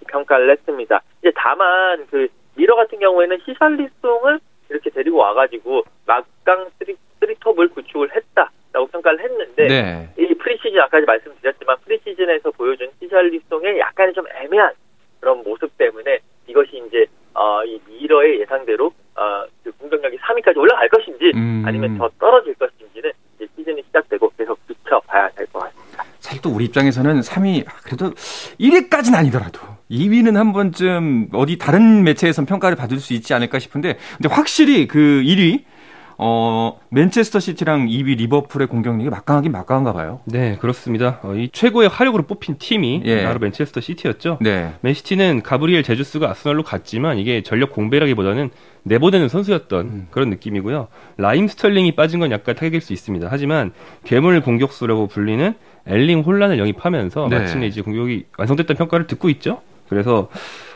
평가를 0.08 0.50
했습니다. 0.50 1.00
이제 1.20 1.32
다만 1.34 2.06
그 2.10 2.28
미러 2.54 2.76
같은 2.76 2.98
경우에는 2.98 3.38
히샬리송을 3.44 4.40
이렇게 4.70 4.90
데리고 4.90 5.18
와가지고 5.18 5.84
막강 6.06 6.70
쓰리, 6.78 6.96
쓰리톱을 7.20 7.68
구축을 7.68 8.14
했다라고 8.14 8.86
평가를 8.92 9.20
했는데 9.20 9.66
네. 9.66 10.08
이 10.18 10.34
프리시즌 10.34 10.80
아까 10.80 11.00
말씀드렸지만 11.00 11.76
프리시즌에서 11.84 12.50
보여준 12.52 12.90
히샬리송의 13.00 13.78
약간의 13.78 14.14
좀 14.14 14.24
애매한 14.28 14.72
그런 15.20 15.42
모습 15.42 15.76
때문에 15.76 16.18
이것이 16.46 16.82
이제 16.86 17.06
어, 17.34 17.62
이 17.64 17.80
미러의 17.88 18.40
예상대로 18.40 18.92
어, 19.16 19.44
그 19.62 19.70
공격력이 19.72 20.16
3위까지 20.18 20.56
올라갈 20.56 20.88
것인지 20.88 21.32
음. 21.34 21.62
아니면 21.66 21.98
더 21.98 22.08
떨어질 22.18 22.54
것인지는 22.54 23.10
이제 23.36 23.46
시즌이 23.56 23.82
시작되고 23.88 24.30
계속 24.38 24.58
지켜봐야 24.66 25.28
될 25.30 25.46
것 25.48 25.60
같습니다. 25.60 25.85
사실 26.26 26.42
또 26.42 26.50
우리 26.50 26.64
입장에서는 26.64 27.20
3위, 27.20 27.68
아, 27.68 27.72
그래도 27.84 28.12
1위까지는 28.58 29.14
아니더라도 29.14 29.60
2위는 29.92 30.34
한 30.34 30.52
번쯤 30.52 31.28
어디 31.32 31.56
다른 31.56 32.02
매체에선 32.02 32.46
평가를 32.46 32.76
받을 32.76 32.98
수 32.98 33.12
있지 33.12 33.32
않을까 33.32 33.60
싶은데, 33.60 33.96
근데 34.16 34.28
확실히 34.28 34.88
그 34.88 35.22
1위, 35.24 35.62
어, 36.18 36.78
맨체스터 36.88 37.40
시티랑 37.40 37.88
2위 37.88 38.16
리버풀의 38.16 38.68
공격력이 38.68 39.10
막강하긴 39.10 39.52
막강한가 39.52 39.92
봐요. 39.92 40.20
네, 40.24 40.56
그렇습니다. 40.60 41.20
어, 41.22 41.34
이 41.34 41.50
최고의 41.52 41.88
화력으로 41.88 42.22
뽑힌 42.24 42.56
팀이 42.58 43.02
예. 43.04 43.24
바로 43.24 43.38
맨체스터 43.38 43.80
시티였죠. 43.80 44.38
네. 44.40 44.72
맨시티는 44.80 45.42
가브리엘 45.42 45.82
제주스가 45.82 46.30
아스널로 46.30 46.62
갔지만 46.62 47.18
이게 47.18 47.42
전력 47.42 47.72
공백이라기보다는 47.72 48.50
내보내는 48.84 49.28
선수였던 49.28 49.86
음. 49.86 50.06
그런 50.10 50.30
느낌이고요. 50.30 50.88
라힘 51.18 51.48
스털링이 51.48 51.96
빠진 51.96 52.20
건 52.20 52.30
약간 52.30 52.54
타격일 52.54 52.80
수 52.80 52.92
있습니다. 52.92 53.26
하지만 53.30 53.72
괴물 54.04 54.40
공격수라고 54.40 55.08
불리는 55.08 55.54
엘링 55.86 56.20
홀란을 56.20 56.58
영입하면서 56.58 57.28
네. 57.28 57.38
마침내 57.40 57.66
이제 57.66 57.82
공격이 57.82 58.26
완성됐다는 58.38 58.78
평가를 58.78 59.06
듣고 59.06 59.28
있죠. 59.30 59.60
그래서 59.88 60.28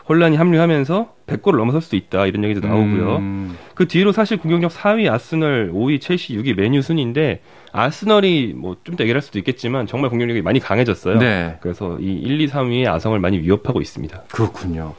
홀란이 0.09 0.35
합류하면서 0.37 1.13
100골을 1.27 1.57
넘어설 1.57 1.81
수도 1.81 1.95
있다 1.95 2.25
이런 2.25 2.43
얘기도 2.43 2.67
나오고요. 2.67 3.15
음, 3.17 3.57
그 3.75 3.87
뒤로 3.87 4.11
사실 4.11 4.37
공격력 4.37 4.71
4위 4.71 5.09
아스널, 5.11 5.71
5위 5.73 6.01
첼시, 6.01 6.33
6위 6.35 6.55
맨유 6.55 6.81
순인데 6.81 7.41
아스널이 7.71 8.53
뭐 8.57 8.75
좀 8.83 8.95
더 8.97 9.03
얘기할 9.03 9.21
수도 9.21 9.39
있겠지만 9.39 9.87
정말 9.87 10.09
공격력이 10.09 10.41
많이 10.41 10.59
강해졌어요. 10.59 11.19
네. 11.19 11.57
그래서 11.61 11.97
이 11.99 12.11
1, 12.13 12.41
2, 12.41 12.47
3위의 12.47 12.87
아성을 12.87 13.17
많이 13.19 13.39
위협하고 13.39 13.79
있습니다. 13.79 14.23
그렇군요. 14.33 14.95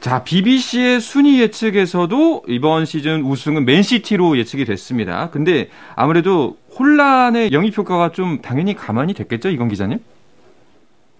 자, 0.00 0.22
BBC의 0.22 1.00
순위 1.00 1.40
예측에서도 1.40 2.44
이번 2.46 2.84
시즌 2.84 3.22
우승은 3.22 3.64
맨시티로 3.64 4.38
예측이 4.38 4.64
됐습니다. 4.64 5.30
근데 5.30 5.68
아무래도 5.96 6.56
혼란의 6.78 7.50
영입 7.52 7.76
효과가 7.76 8.12
좀 8.12 8.40
당연히 8.40 8.74
가만히 8.74 9.14
됐겠죠, 9.14 9.48
이건 9.48 9.66
기자님? 9.68 9.98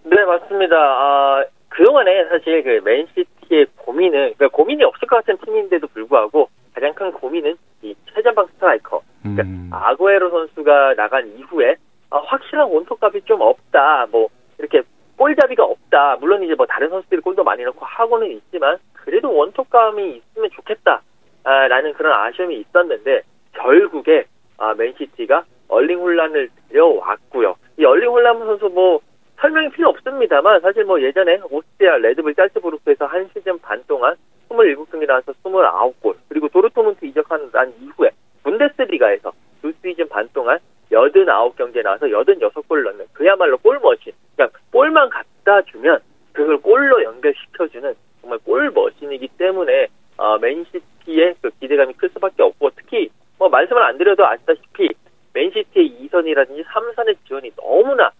네, 0.04 0.16
맞습니다. 0.25 0.76
아, 0.76 1.42
그동안에 1.76 2.25
사실 2.28 2.62
그 2.62 2.80
맨시티의 2.85 3.66
고민은, 3.76 4.35
그러니까 4.35 4.49
고민이 4.49 4.83
없을 4.83 5.06
것 5.06 5.16
같은 5.16 5.37
팀인데도 5.45 5.87
불구하고 5.88 6.49
가장 6.73 6.95
큰 6.95 7.12
고민은 7.12 7.54
이 7.83 7.95
최전방 8.14 8.47
스트라이커. 8.47 9.02
그러니까 9.21 9.42
음. 9.42 9.68
아구에로 9.71 10.30
선수가 10.30 10.95
나간 10.95 11.26
이후에 11.37 11.76
아, 12.09 12.18
확실한 12.18 12.68
원톱감이 12.69 13.23
좀 13.26 13.42
없다. 13.42 14.06
뭐 14.11 14.28
이렇게 14.59 14.83
골잡이가 15.18 15.64
없다. 15.64 16.16
물론 16.16 16.42
이제 16.42 16.54
뭐 16.54 16.64
다른 16.64 16.88
선수들이 16.88 17.21
골도 17.21 17.45
많이 17.45 17.62
넣고 17.64 17.85
하고는 17.85 18.30
있지만 18.30 18.78
그래도 18.95 19.35
원톱감이 19.35 20.16
있으면 20.16 20.50
좋겠다. 20.54 21.02
아, 21.45 21.68
라는 21.68 21.92
그런 21.92 22.18
아쉬움이 22.18 22.59
있었는데 22.59 23.21
결국에 23.52 24.25
아, 24.56 24.73
맨시티가 24.73 25.45
얼링 25.68 25.99
홀란을 25.99 26.49
들여왔고요. 26.68 27.54
이 27.78 27.85
얼링 27.85 28.09
홀란 28.09 28.38
선수 28.38 28.71
뭐 28.71 29.00
설명이 29.40 29.71
필요 29.71 29.88
없습니다만 29.90 30.61
사실 30.61 30.85
뭐 30.85 31.00
예전에 31.00 31.40
오스트리아 31.50 31.99
레드불 31.99 32.35
짤츠부르크에서 32.35 33.07
한 33.07 33.28
시즌 33.35 33.59
반 33.59 33.83
동안 33.87 34.16
27승이 34.49 35.07
나와서 35.07 35.33
29골 35.45 36.16
그리고 36.28 36.49
도르트문트 36.49 37.05
이적한 37.05 37.50
난 37.52 37.73
이후에 37.81 38.11
분데스리가에서 38.43 39.33
두 39.62 39.73
시즌 39.83 40.09
반 40.09 40.28
동안 40.33 40.59
89경기에 40.90 41.83
나와서 41.83 42.07
86골을 42.07 42.85
넣는 42.85 43.07
그야말로 43.12 43.59
골머신. 43.59 44.12
그러니까 44.37 44.59
볼만 44.71 45.11
갖다 45.11 45.62
주면 45.62 46.00
그걸 46.33 46.59
골로 46.59 47.02
연결시켜주는 47.02 47.95
정말 48.21 48.38
골머신이기 48.45 49.28
때문에 49.38 49.88
어, 50.19 50.38
맨시티의 50.38 51.35
그 51.43 51.50
기대감이 51.61 51.95
클 51.95 52.09
수밖에 52.11 52.43
없고 52.43 52.71
특히 52.76 53.11
뭐 53.38 53.49
말씀을 53.49 53.83
안 53.83 53.99
드려도 53.99 54.26
아시다시피 54.26 54.88
맨시티의 55.35 56.09
2선이라든지 56.09 56.64
3선의 56.64 57.16
지원이 57.26 57.50
너무나 57.57 58.11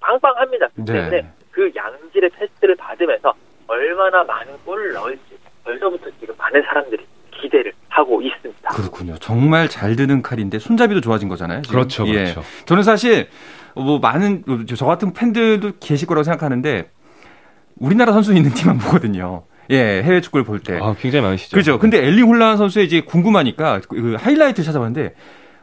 빵빵합니다. 0.00 0.68
그 0.76 0.84
때문에 0.84 1.10
네. 1.10 1.32
그 1.50 1.70
양질의 1.74 2.30
패스를 2.30 2.74
받으면서 2.76 3.32
얼마나 3.66 4.22
많은 4.24 4.52
골을 4.64 4.92
넣을지 4.92 5.22
벌써부터 5.64 6.06
지금 6.20 6.34
많은 6.36 6.62
사람들이 6.62 7.04
기대를 7.40 7.72
하고 7.88 8.20
있습니다. 8.22 8.70
그렇군요. 8.70 9.16
정말 9.18 9.68
잘 9.68 9.96
드는 9.96 10.22
칼인데 10.22 10.58
손잡이도 10.58 11.00
좋아진 11.00 11.28
거잖아요. 11.28 11.62
지금. 11.62 11.74
그렇죠, 11.74 12.06
예. 12.08 12.12
그렇죠. 12.12 12.42
저는 12.66 12.82
사실 12.82 13.28
뭐 13.74 13.98
많은 13.98 14.44
저 14.76 14.86
같은 14.86 15.12
팬들도 15.12 15.72
계실 15.80 16.06
거라고 16.06 16.22
생각하는데 16.24 16.90
우리나라 17.76 18.12
선수 18.12 18.34
있는 18.34 18.52
팀만 18.54 18.78
보거든요. 18.78 19.44
예, 19.70 20.02
해외 20.02 20.20
축구를 20.20 20.44
볼 20.44 20.60
때. 20.60 20.78
아, 20.80 20.94
굉장히 20.98 21.24
많으시죠. 21.24 21.56
그죠. 21.56 21.78
근데 21.78 22.04
엘링 22.04 22.26
홀란 22.26 22.56
선수의 22.56 22.84
이제 22.84 23.00
궁금하니까 23.00 23.80
그 23.88 24.16
하이라이트 24.18 24.62
찾아봤는데 24.62 25.14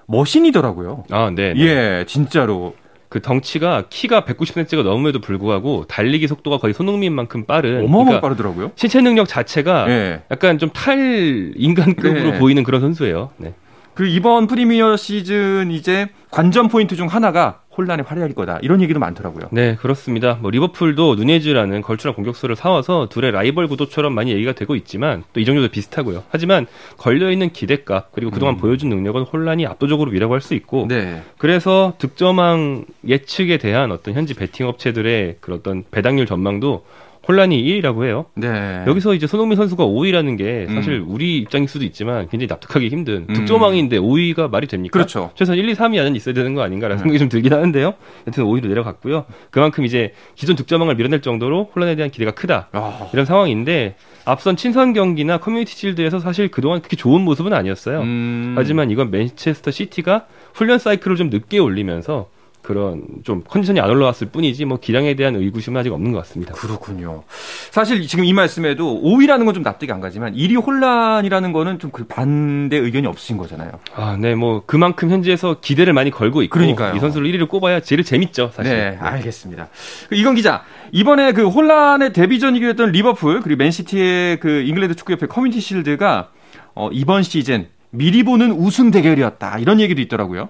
머신이더라고요. 0.07 1.05
아, 1.11 1.31
네. 1.33 1.53
네. 1.53 1.61
예, 1.61 2.05
진짜로. 2.07 2.75
그 3.11 3.21
덩치가 3.21 3.87
키가 3.89 4.21
190cm가 4.21 4.83
넘음에도 4.83 5.19
불구하고 5.19 5.83
달리기 5.89 6.29
속도가 6.29 6.59
거의 6.59 6.73
손흥민만큼 6.73 7.43
빠른 7.43 7.79
어마어마하게 7.83 8.05
그러니까 8.05 8.21
빠르더라고요. 8.21 8.71
신체 8.77 9.01
능력 9.01 9.27
자체가 9.27 9.85
네. 9.87 10.21
약간 10.31 10.57
좀 10.57 10.69
탈 10.73 11.51
인간급으로 11.57 12.31
네. 12.31 12.39
보이는 12.39 12.63
그런 12.63 12.79
선수예요. 12.79 13.31
네. 13.35 13.53
그 13.93 14.07
이번 14.07 14.47
프리미어 14.47 14.95
시즌 14.97 15.71
이제 15.71 16.07
관전 16.31 16.69
포인트 16.69 16.95
중 16.95 17.07
하나가 17.07 17.59
홀란의 17.77 18.05
활약일 18.07 18.35
거다. 18.35 18.59
이런 18.61 18.81
얘기도 18.81 18.99
많더라고요. 18.99 19.47
네, 19.51 19.75
그렇습니다. 19.75 20.37
뭐 20.41 20.51
리버풀도 20.51 21.15
누네즈라는 21.15 21.81
걸출한 21.81 22.15
공격수를 22.15 22.55
사와서 22.55 23.07
둘의 23.09 23.31
라이벌 23.31 23.67
구도처럼 23.67 24.13
많이 24.13 24.31
얘기가 24.31 24.53
되고 24.53 24.75
있지만 24.75 25.23
또 25.33 25.39
이적료도 25.41 25.69
비슷하고요. 25.69 26.23
하지만 26.29 26.67
걸려 26.97 27.31
있는 27.31 27.49
기대값 27.51 28.11
그리고 28.11 28.31
그동안 28.31 28.57
보여준 28.57 28.89
능력은 28.89 29.23
홀란이 29.23 29.65
압도적으로 29.67 30.11
위라고 30.11 30.33
할 30.33 30.41
수 30.41 30.53
있고 30.53 30.83
음. 30.83 30.87
네. 30.89 31.21
그래서 31.37 31.93
득점왕 31.97 32.85
예측에 33.07 33.57
대한 33.57 33.91
어떤 33.91 34.13
현지 34.15 34.33
베팅 34.33 34.67
업체들의 34.67 35.37
그런 35.39 35.59
어떤 35.59 35.83
배당률 35.91 36.25
전망도 36.25 36.85
홀란이 37.31 37.63
1위라고 37.63 38.03
해요. 38.03 38.25
네. 38.35 38.83
여기서 38.85 39.13
이제 39.13 39.25
손흥민 39.25 39.55
선수가 39.55 39.85
5위라는 39.85 40.37
게 40.37 40.67
사실 40.67 40.95
음. 40.95 41.05
우리 41.07 41.37
입장일 41.37 41.69
수도 41.69 41.85
있지만 41.85 42.27
굉장히 42.27 42.47
납득하기 42.47 42.89
힘든 42.89 43.25
음. 43.29 43.33
득점왕인데 43.33 43.99
5위가 43.99 44.51
말이 44.51 44.67
됩니까? 44.67 44.91
그렇죠. 44.91 45.31
최소한 45.35 45.57
1, 45.57 45.69
2, 45.69 45.73
3위 45.73 45.99
안에 45.99 46.11
있어야 46.17 46.33
되는 46.33 46.53
거 46.53 46.61
아닌가라는 46.61 46.97
네. 46.97 46.99
생각이 47.03 47.19
좀 47.19 47.29
들긴 47.29 47.53
하는데요. 47.53 47.93
여튼 48.27 48.43
5위로 48.43 48.67
내려갔고요. 48.67 49.25
그만큼 49.49 49.85
이제 49.85 50.13
기존 50.35 50.57
득점왕을 50.57 50.95
밀어낼 50.95 51.21
정도로 51.21 51.71
홀란에 51.73 51.95
대한 51.95 52.11
기대가 52.11 52.31
크다. 52.31 52.67
아, 52.73 53.09
이런 53.13 53.25
상황인데 53.25 53.95
앞선 54.25 54.57
친선 54.57 54.91
경기나 54.91 55.37
커뮤니티 55.37 55.75
실드에서 55.75 56.19
사실 56.19 56.49
그동안 56.49 56.81
그렇게 56.81 56.97
좋은 56.97 57.21
모습은 57.21 57.53
아니었어요. 57.53 58.01
음. 58.01 58.55
하지만 58.57 58.91
이건 58.91 59.09
맨체스터 59.09 59.71
시티가 59.71 60.25
훈련 60.53 60.79
사이클을 60.79 61.15
좀 61.15 61.29
늦게 61.29 61.59
올리면서 61.59 62.27
그런 62.61 63.03
좀 63.23 63.43
컨디션이 63.47 63.79
안 63.79 63.89
올라왔을 63.89 64.27
뿐이지 64.29 64.65
뭐 64.65 64.77
기량에 64.79 65.15
대한 65.15 65.35
의구심은 65.35 65.79
아직 65.79 65.91
없는 65.93 66.11
것 66.11 66.19
같습니다. 66.19 66.53
그렇군요. 66.53 67.23
사실 67.71 68.05
지금 68.07 68.23
이 68.25 68.33
말씀에도 68.33 69.01
5위라는 69.03 69.45
건 69.45 69.51
좀 69.51 69.63
납득이 69.63 69.91
안 69.91 69.99
가지만 70.01 70.33
1위 70.35 70.65
홀란이라는 70.65 71.51
거는 71.53 71.79
좀 71.79 71.91
그 71.91 72.05
반대 72.05 72.77
의견이 72.77 73.05
없으신 73.07 73.35
거잖아요. 73.37 73.71
아, 73.95 74.15
네, 74.17 74.33
뭐 74.33 74.63
그만큼 74.65 75.09
현지에서 75.11 75.57
기대를 75.59 75.91
많이 75.93 76.09
걸고 76.09 76.41
있고 76.43 76.53
그러니까요. 76.53 76.95
이 76.95 76.99
선수를 76.99 77.29
1위를 77.29 77.49
꼽아야 77.49 77.81
제일 77.81 78.03
재밌죠, 78.03 78.51
사실. 78.55 78.71
네, 78.73 78.97
알겠습니다. 78.99 79.67
그 80.07 80.15
이건 80.15 80.35
기자, 80.35 80.63
이번에 80.93 81.33
그 81.33 81.47
홀란의 81.49 82.13
데뷔전이기도 82.13 82.69
했던 82.69 82.91
리버풀 82.91 83.41
그리고 83.41 83.57
맨시티의 83.57 84.39
그 84.39 84.61
잉글랜드 84.61 84.95
축구협회 84.95 85.27
커뮤니티 85.27 85.59
실드가 85.59 86.29
어, 86.75 86.89
이번 86.93 87.23
시즌 87.23 87.67
미리 87.89 88.23
보는 88.23 88.51
우승 88.53 88.89
대결이었다 88.91 89.57
이런 89.59 89.81
얘기도 89.81 89.99
있더라고요. 90.01 90.47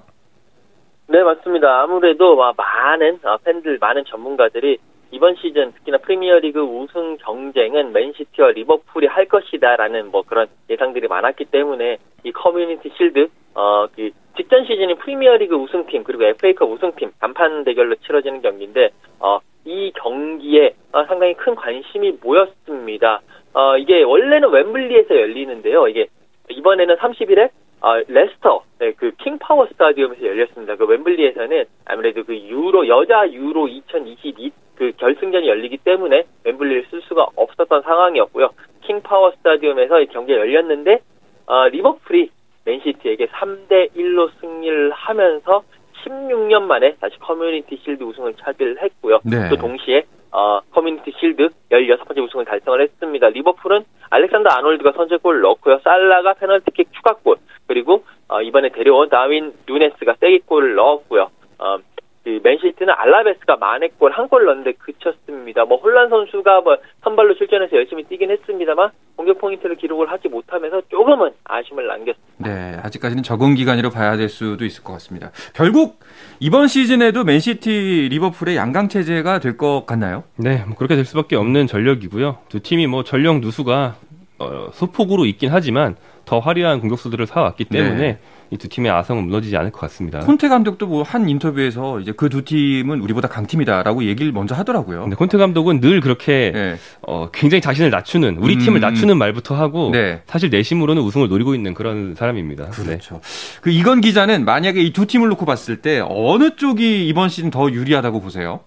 네, 1.22 1.26
맞습니다. 1.26 1.84
아무래도 1.84 2.36
막 2.36 2.56
많은 2.58 3.20
어, 3.24 3.38
팬들, 3.38 3.78
많은 3.80 4.06
전문가들이 4.06 4.80
이번 5.12 5.36
시즌 5.36 5.72
특히나 5.74 6.00
프리미어리그 6.00 6.60
우승 6.62 7.18
경쟁은 7.18 7.94
맨시티와 7.94 8.54
리버풀이 8.54 9.06
할 9.06 9.26
것이다라는 9.26 10.10
뭐 10.10 10.24
그런 10.24 10.48
예상들이 10.68 11.08
많았기 11.08 11.46
때문에 11.46 12.00
이 12.24 12.32
커뮤니티 12.32 12.90
실드 12.98 13.30
어 13.54 13.86
그 13.96 14.10
직전 14.36 14.66
시즌인 14.66 14.98
프리미어리그 14.98 15.54
우승팀 15.54 16.06
그리고 16.06 16.24
FA컵 16.24 16.72
우승팀 16.72 17.12
간 17.20 17.35
단판 17.35 17.66
대결로 17.66 17.94
치러지는 17.98 18.42
경기인데 18.42 18.90
어이 19.20 19.92
경기에 19.92 20.74
어, 20.92 21.06
상당히 21.06 21.36
큰 21.36 21.54
관심이 21.54 22.18
모였습니다. 22.20 23.22
어 23.54 23.78
이게 23.78 24.02
원래는 24.02 24.50
웸블리에서 24.50 25.16
열리는데요. 25.16 25.88
이게 25.88 26.08
이번에는 26.50 26.96
30일에 26.96 27.52
어, 27.82 27.98
레스터, 28.08 28.64
네, 28.80 28.94
그 28.94 29.12
킹파워 29.18 29.68
스타디움에서 29.68 30.24
열렸습니다. 30.24 30.76
그 30.76 30.86
웸블리에서는 30.86 31.66
아무래도 31.86 32.24
그 32.24 32.38
유로, 32.38 32.88
여자 32.88 33.30
유로 33.32 33.68
2022 33.68 34.52
그 34.76 34.92
결승전이 34.98 35.48
열리기 35.48 35.78
때문에 35.78 36.26
웸블리를 36.46 36.86
쓸 36.92 37.02
수가 37.02 37.28
없었던 37.36 37.82
상황이었고요. 37.82 38.50
킹파워 38.82 39.32
스타디움에서 39.38 40.02
이 40.02 40.08
경기가 40.08 40.40
열렸는데, 40.40 41.00
어, 41.48 41.68
리버풀이 41.70 42.30
맨시티에게 42.66 43.28
3대 43.28 43.96
1로 43.96 44.30
승리를 44.40 44.92
하면서 44.92 45.64
16년 46.04 46.64
만에 46.64 46.96
다시 47.00 47.18
커뮤니티 47.20 47.78
실드 47.84 48.04
우승을 48.04 48.36
차지를 48.36 48.82
했고요. 48.82 49.20
네. 49.24 49.50
또 49.50 49.56
동시에 49.56 50.04
어, 50.32 50.62
커뮤니티 50.72 51.12
실드 51.20 51.50
16번째 51.72 52.24
우승을 52.24 52.46
달성을 52.46 52.82
했습니다. 52.82 53.30
리버풀은 53.30 53.84
알렉산더 54.10 54.50
아놀드가 54.50 54.94
선제골을 54.94 55.42
넣고요. 55.42 55.80
살라가 55.80 56.34
페널티킥 56.34 56.94
추가골 56.94 57.38
그리고 57.68 58.06
어, 58.28 58.42
이번에 58.42 58.70
데려온 58.70 59.10
다윈 59.10 59.54
누네스가 59.68 60.16
쐐기골을 60.20 60.76
넣었고요. 60.76 61.30
어, 61.60 61.78
그 61.78 61.84
맨시티는 62.24 62.94
알바레스가 62.96 63.58
만회골 63.58 64.12
한 64.12 64.28
골 64.30 64.46
넣는데 64.46 64.74
그쳤습니다. 64.74 65.66
뭐 65.66 65.78
홀란 65.78 66.08
선수가 66.10 66.62
뭐 66.62 66.78
선발로 67.04 67.36
출전해서 67.36 67.76
열심히 67.76 68.04
뛰긴 68.04 68.30
했습니다만 68.32 68.92
공격 69.16 69.40
포인트를 69.40 69.76
기록을 69.76 70.12
하지 70.12 70.28
못하면서 70.30 70.82
조금은 70.90 71.32
아쉬움을 71.44 71.88
남겼습니다. 71.88 72.22
네, 72.38 72.78
아직까지는 72.84 73.24
적응 73.24 73.56
기간이라 73.56 73.90
봐야 73.90 74.16
될 74.16 74.30
수도 74.30 74.64
있을 74.64 74.84
것 74.84 74.94
같습니다. 74.94 75.32
결국 75.54 76.00
이번 76.40 76.68
시즌에도 76.68 77.24
맨시티 77.24 78.08
리버풀의 78.12 78.56
양강 78.56 78.88
체제가 78.90 79.40
될 79.40 79.58
것 79.58 79.86
같나요? 79.86 80.24
네, 80.38 80.64
뭐 80.66 80.76
그렇게 80.78 80.96
될 80.96 81.04
수밖에 81.06 81.36
없는 81.36 81.68
전력이고요. 81.68 82.38
두 82.50 82.62
팀이 82.62 82.88
뭐 82.88 83.04
전력 83.04 83.40
누수가 83.42 83.96
어, 84.40 84.70
소폭으로 84.74 85.26
있긴 85.26 85.50
하지만 85.52 85.96
더 86.26 86.40
화려한 86.40 86.80
공격수들을 86.80 87.26
사왔기 87.28 87.66
때문에 87.66 87.96
네. 87.98 88.20
이 88.52 88.58
두 88.58 88.68
팀의 88.68 88.92
아성은 88.92 89.24
무너지지 89.28 89.56
않을 89.58 89.72
것 89.72 89.80
같습니다. 89.82 90.20
콘테 90.20 90.50
감독도 90.50 90.86
뭐 90.88 91.04
한 91.04 91.28
인터뷰에서 91.30 92.00
이제 92.02 92.12
그 92.12 92.30
두 92.30 92.44
팀은 92.44 93.00
우리보다 93.02 93.28
강팀이다라고 93.28 94.04
얘기를 94.04 94.32
먼저 94.34 94.56
하더라고요. 94.56 95.02
근데 95.04 95.16
콘테 95.16 95.38
감독은 95.38 95.80
늘 95.80 96.00
그렇게 96.02 96.52
네. 96.54 96.76
어, 97.02 97.30
굉장히 97.34 97.62
자신을 97.62 97.90
낮추는 97.90 98.38
우리 98.38 98.56
음. 98.56 98.60
팀을 98.60 98.80
낮추는 98.82 99.18
말부터 99.18 99.56
하고 99.56 99.90
네. 99.92 100.22
사실 100.26 100.50
내심으로는 100.50 101.02
우승을 101.02 101.30
노리고 101.30 101.56
있는 101.56 101.74
그런 101.74 102.14
사람입니다. 102.16 102.72
네. 102.72 102.84
그렇죠. 102.86 103.22
그 103.62 103.70
이건 103.70 104.02
기자는 104.02 104.46
만약에 104.46 104.82
이 104.82 104.92
두 104.92 105.06
팀을 105.06 105.30
놓고 105.30 105.46
봤을 105.46 105.82
때 105.82 106.02
어느 106.06 106.56
쪽이 106.58 107.08
이번 107.08 107.30
시즌 107.30 107.50
더 107.50 107.72
유리하다고 107.72 108.20
보세요? 108.22 108.60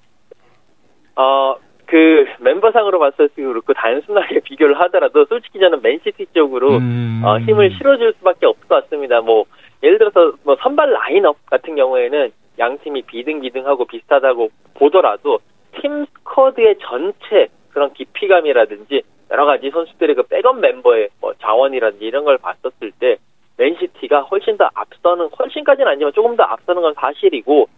어, 1.16 1.54
그 1.86 2.24
멤버상으로 2.40 2.98
봤을 2.98 3.28
때 3.28 3.42
그렇고 3.42 3.72
단순하게 3.74 4.40
비교를 4.40 4.80
하더라도 4.80 5.26
솔직히 5.26 5.60
저는 5.60 5.80
맨시티 5.82 6.26
쪽으로 6.34 6.78
음. 6.78 7.20
어, 7.24 7.38
힘을 7.38 7.70
실어줄 7.76 8.14
수밖에 8.18 8.46
없을 8.46 8.66
것 8.66 8.82
같습니다. 8.84 9.20
뭐 9.20 9.44
예를 9.84 9.98
들어서 9.98 10.32
뭐 10.44 10.56
선발 10.60 10.90
라인업 10.90 11.44
같은 11.46 11.76
경우에는 11.76 12.32
양 12.58 12.78
팀이 12.78 13.02
비등비등하고 13.02 13.84
비슷하다고 13.84 14.48
보더라도 14.74 15.40
팀 15.80 16.06
스쿼드의 16.06 16.76
전체 16.80 17.48
그런 17.70 17.92
깊이감이라든지 17.92 19.02
여러 19.30 19.44
가지 19.44 19.70
선수들의 19.70 20.14
그 20.16 20.22
백업 20.22 20.58
멤버의 20.60 21.10
뭐 21.20 21.34
자원이라든지 21.34 22.04
이런 22.04 22.24
걸 22.24 22.38
봤었을 22.38 22.92
때 22.98 23.18
맨시티가 23.58 24.22
훨씬 24.22 24.56
더 24.56 24.70
앞서는 24.74 25.28
훨씬까지는 25.38 25.88
아니지만 25.88 26.12
조금 26.14 26.36
더 26.36 26.44
앞서는 26.44 26.80
건 26.80 26.94
사실이고 26.94 27.68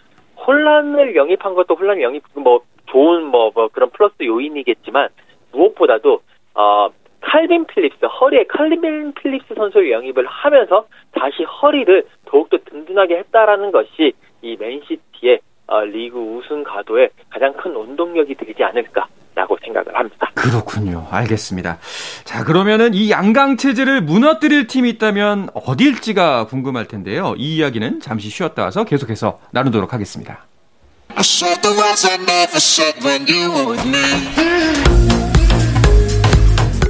홀란을 0.47 1.17
영입한 1.17 1.55
것도 1.55 1.75
홀란 1.75 2.01
영입 2.01 2.23
뭐 2.35 2.61
좋은 2.87 3.25
뭐, 3.25 3.51
뭐 3.53 3.69
그런 3.69 3.91
플러스 3.91 4.15
요인이겠지만 4.23 5.09
무엇보다도 5.53 6.21
어 6.55 6.89
칼빈 7.27 7.67
필립스 7.67 8.07
허리에 8.07 8.45
칼빈 8.45 9.13
필립스 9.15 9.55
선수를 9.55 9.91
영입을 9.91 10.27
하면서 10.27 10.87
다시 11.13 11.43
허리를 11.43 12.07
더욱더 12.27 12.57
든든하게 12.71 13.19
했다라는 13.19 13.73
것이 13.73 14.13
이 14.43 14.57
맨시티의 14.59 15.41
어, 15.67 15.81
리그 15.85 16.19
우승 16.19 16.63
가도에 16.63 17.09
가장 17.29 17.53
큰 17.55 17.75
원동력이 17.75 18.37
되지 18.37 18.63
않을까 18.63 19.07
라고 19.35 19.59
생각을 19.63 19.95
합니다. 19.95 20.31
그렇군요. 20.35 21.07
알겠습니다. 21.11 21.79
자, 22.25 22.45
그러면은 22.45 22.95
이 22.95 23.11
양강 23.11 23.59
체제를 23.59 24.01
무너뜨릴 24.01 24.67
팀이 24.67 24.89
있다면 24.91 25.49
어딜지가 25.53 26.47
궁금할 26.47 26.87
텐데요. 26.87 27.35
이 27.37 27.57
이야기는 27.57 28.01
잠시 28.01 28.31
쉬었다 28.31 28.63
와서 28.63 28.85
계속해서 28.85 29.41
나누도록 29.51 29.93
하겠습니다. 29.93 30.47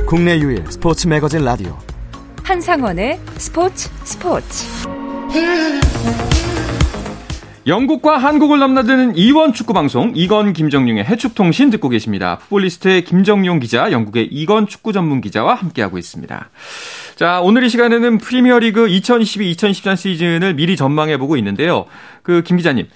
국내 0.07 0.39
유일 0.39 0.65
스포츠 0.71 1.09
매거진 1.09 1.45
라디오 1.45 1.77
한상원의 2.45 3.19
스포츠 3.39 3.91
스포츠 4.05 4.65
영국과 7.67 8.17
한국을 8.17 8.61
넘나드는 8.61 9.17
이원 9.17 9.53
축구 9.53 9.73
방송 9.73 10.13
이건 10.15 10.53
김정용의 10.53 11.05
해축통신 11.05 11.71
듣고 11.71 11.89
계십니다. 11.89 12.39
풋볼리스트의 12.39 13.03
김정용 13.03 13.59
기자, 13.59 13.91
영국의 13.91 14.29
이건 14.31 14.69
축구 14.69 14.93
전문 14.93 15.21
기자와 15.21 15.55
함께하고 15.55 15.99
있습니다. 15.99 16.51
자, 17.17 17.41
오늘 17.41 17.65
이 17.65 17.69
시간에는 17.69 18.19
프리미어리그 18.19 18.87
2022-2023 18.87 19.97
시즌을 19.97 20.55
미리 20.55 20.77
전망해 20.77 21.17
보고 21.19 21.37
있는데요. 21.37 21.87
그 22.23 22.43
김 22.45 22.57
기자님, 22.57 22.87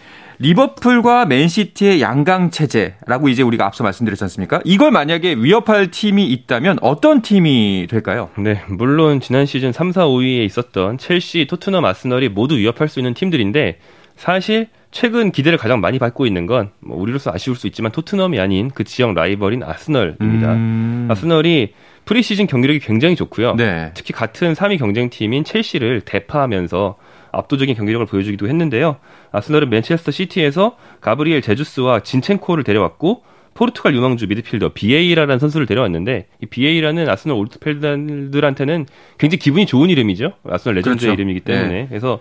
리버풀과 0.40 1.26
맨시티의 1.26 2.00
양강 2.00 2.50
체제라고 2.50 3.28
이제 3.28 3.42
우리가 3.42 3.66
앞서 3.66 3.84
말씀드렸지 3.84 4.24
않습니까? 4.24 4.60
이걸 4.64 4.90
만약에 4.90 5.34
위협할 5.34 5.90
팀이 5.90 6.26
있다면 6.32 6.78
어떤 6.80 7.20
팀이 7.20 7.86
될까요? 7.90 8.30
네, 8.38 8.62
물론 8.68 9.20
지난 9.20 9.44
시즌 9.44 9.70
3, 9.70 9.92
4, 9.92 10.06
5위에 10.06 10.44
있었던 10.46 10.96
첼시, 10.96 11.46
토트넘, 11.48 11.84
아스널이 11.84 12.30
모두 12.30 12.56
위협할 12.56 12.88
수 12.88 13.00
있는 13.00 13.12
팀들인데 13.12 13.78
사실 14.16 14.68
최근 14.90 15.30
기대를 15.30 15.58
가장 15.58 15.80
많이 15.80 15.98
받고 15.98 16.26
있는 16.26 16.46
건 16.46 16.70
뭐 16.80 16.98
우리로서 16.98 17.30
아쉬울 17.32 17.54
수 17.56 17.66
있지만 17.68 17.92
토트넘이 17.92 18.40
아닌 18.40 18.70
그 18.74 18.84
지역 18.84 19.14
라이벌인 19.14 19.62
아스널입니다. 19.62 20.52
음. 20.54 21.08
아스널이 21.10 21.74
프리시즌 22.06 22.46
경기력이 22.46 22.80
굉장히 22.80 23.14
좋고요. 23.14 23.54
네. 23.56 23.92
특히 23.94 24.12
같은 24.12 24.54
3위 24.54 24.78
경쟁팀인 24.78 25.44
첼시를 25.44 26.00
대파하면서 26.00 26.96
압도적인 27.32 27.74
경기력을 27.74 28.06
보여주기도 28.06 28.48
했는데요. 28.48 28.96
아스널은 29.32 29.70
맨체스터 29.70 30.10
시티에서 30.10 30.76
가브리엘 31.00 31.42
제주스와 31.42 32.00
진첸코를 32.00 32.64
데려왔고 32.64 33.22
포르투갈 33.54 33.94
유망주 33.94 34.26
미드필더 34.28 34.70
비에이라라는 34.70 35.38
선수를 35.38 35.66
데려왔는데 35.66 36.28
이 36.40 36.46
비에이라는 36.46 37.08
아스널 37.08 37.36
올드팬들한테는 37.36 38.86
굉장히 39.18 39.38
기분이 39.38 39.66
좋은 39.66 39.90
이름이죠. 39.90 40.32
아스널 40.48 40.76
레전드의 40.76 41.08
그렇죠. 41.08 41.12
이름이기 41.14 41.40
때문에 41.40 41.86
그래서 41.88 42.20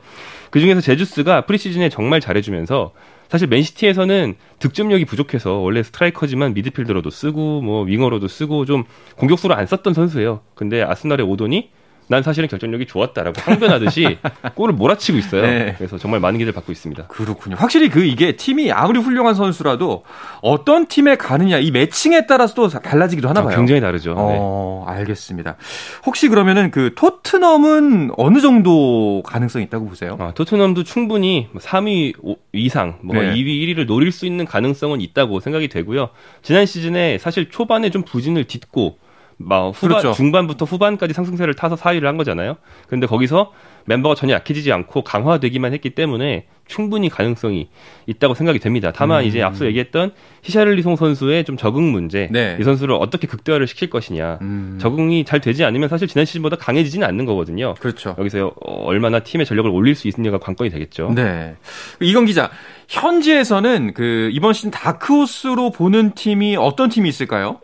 그 0.50 0.60
중에서 0.60 0.82
제주스가 0.82 1.46
프리시즌에 1.46 1.90
정말 1.90 2.20
잘해주면서 2.20 2.94
사실 3.30 3.48
맨시티에서는 3.48 4.36
득점력이 4.58 5.06
부족해서 5.06 5.60
원래 5.60 5.84
스트라이커지만 5.84 6.56
미드필더로도 6.56 7.12
쓰고 7.12 7.62
뭐 7.62 7.84
윙어로도 7.84 8.28
쓰고 8.28 8.66
좀 8.66 8.86
공격수로 9.18 9.54
안 9.54 9.68
썼던 9.68 9.94
선수예요. 9.94 10.42
근데 10.56 10.82
아스널에 10.82 11.24
오더니 11.24 11.70
난 12.12 12.24
사실은 12.24 12.50
결정력이 12.50 12.88
좋았다라고 12.88 13.40
항변하듯이 13.40 14.18
골을 14.56 14.74
몰아치고 14.74 15.18
있어요. 15.20 15.44
네. 15.44 15.76
그래서 15.78 16.00
정말 16.00 16.20
많은 16.20 16.40
기대를 16.40 16.54
받고 16.54 16.72
있습니다. 16.72 17.06
그렇군요. 17.06 17.56
확실히 17.56 17.88
그 17.90 18.04
이게 18.04 18.36
팀이 18.36 18.72
아무리 18.72 19.00
훌륭한 19.00 19.36
선수라도 19.36 20.04
어떤 20.42 20.88
팀에 20.88 21.18
가느냐 21.18 21.60
이 21.60 21.70
매칭에 21.70 22.26
따라서도 22.26 22.68
달라지기도 22.70 23.30
하나 23.30 23.44
봐요. 23.44 23.56
굉장히 23.56 23.80
다르죠. 23.80 24.16
네. 24.16 24.18
어, 24.20 24.86
알겠습니다. 24.88 25.58
혹시 26.04 26.30
그러면은 26.30 26.72
그 26.72 26.94
토트넘은 26.96 28.12
어느 28.18 28.42
정도 28.42 29.22
가능성이 29.24 29.66
있다고 29.66 29.86
보세요? 29.88 30.18
아, 30.20 30.32
토트넘도 30.34 30.84
충분히 30.86 31.48
3위 31.60 32.16
오- 32.24 32.38
이상, 32.54 32.98
뭐 33.04 33.16
네. 33.22 33.36
2위, 33.36 33.46
1위를 33.76 33.86
노릴 33.86 34.12
수 34.12 34.26
있는 34.26 34.46
가능성은 34.46 35.00
있다고 35.00 35.42
생각이 35.42 35.68
되고요. 35.68 36.10
지난 36.42 36.66
시즌에 36.66 37.20
사실 37.20 37.52
초반에 37.52 37.92
좀 37.92 38.02
부진을 38.02 38.46
딛고 38.46 38.98
막 39.42 39.70
후반, 39.70 40.02
그렇죠. 40.02 40.12
중반부터 40.12 40.66
후반까지 40.66 41.14
상승세를 41.14 41.54
타서 41.54 41.76
4위를 41.76 42.04
한 42.04 42.18
거잖아요. 42.18 42.58
근데 42.88 43.08
거기서 43.08 43.54
멤버가 43.86 44.14
전혀 44.14 44.34
약해지지 44.34 44.72
않고 44.74 45.04
강화되기만 45.04 45.74
했기 45.74 45.92
때문에 45.92 46.46
충분히 46.68 47.10
가능성이 47.10 47.70
있다고 48.06 48.34
생각이 48.36 48.60
됩니다. 48.60 48.92
다만 48.94 49.24
음. 49.24 49.28
이제 49.28 49.42
앞서 49.42 49.66
얘기했던 49.66 50.12
히샤를리송 50.44 50.98
선수의 50.98 51.46
좀 51.46 51.56
적응 51.58 51.92
문제, 51.92 52.28
네. 52.32 52.58
이 52.60 52.64
선수를 52.64 52.96
어떻게 52.96 53.28
극대화를 53.28 53.66
시킬 53.66 53.90
것이냐. 53.90 54.40
음, 54.42 54.78
적응이 54.80 55.24
잘 55.24 55.40
되지 55.40 55.64
않으면 55.64 55.88
사실 55.88 56.08
지난 56.08 56.26
시즌보다 56.26 56.58
강해지지는 56.58 57.08
않는 57.08 57.26
거거든요. 57.26 57.74
그렇죠. 57.80 58.16
여기서 58.20 58.52
어, 58.64 58.84
얼마나 58.84 59.22
팀의 59.22 59.46
전력을 59.46 59.72
올릴 59.72 59.96
수 59.96 60.08
있느냐가 60.10 60.38
관건이 60.38 60.70
되겠죠. 60.70 61.14
네. 61.16 61.56
이건 62.02 62.26
기자, 62.26 62.52
현지에서는 62.90 63.94
그 63.96 64.30
이번 64.34 64.54
시즌 64.54 64.70
다크호스로 64.70 65.72
보는 65.72 66.12
팀이 66.14 66.58
어떤 66.58 66.90
팀이 66.90 67.08
있을까요? 67.10 67.62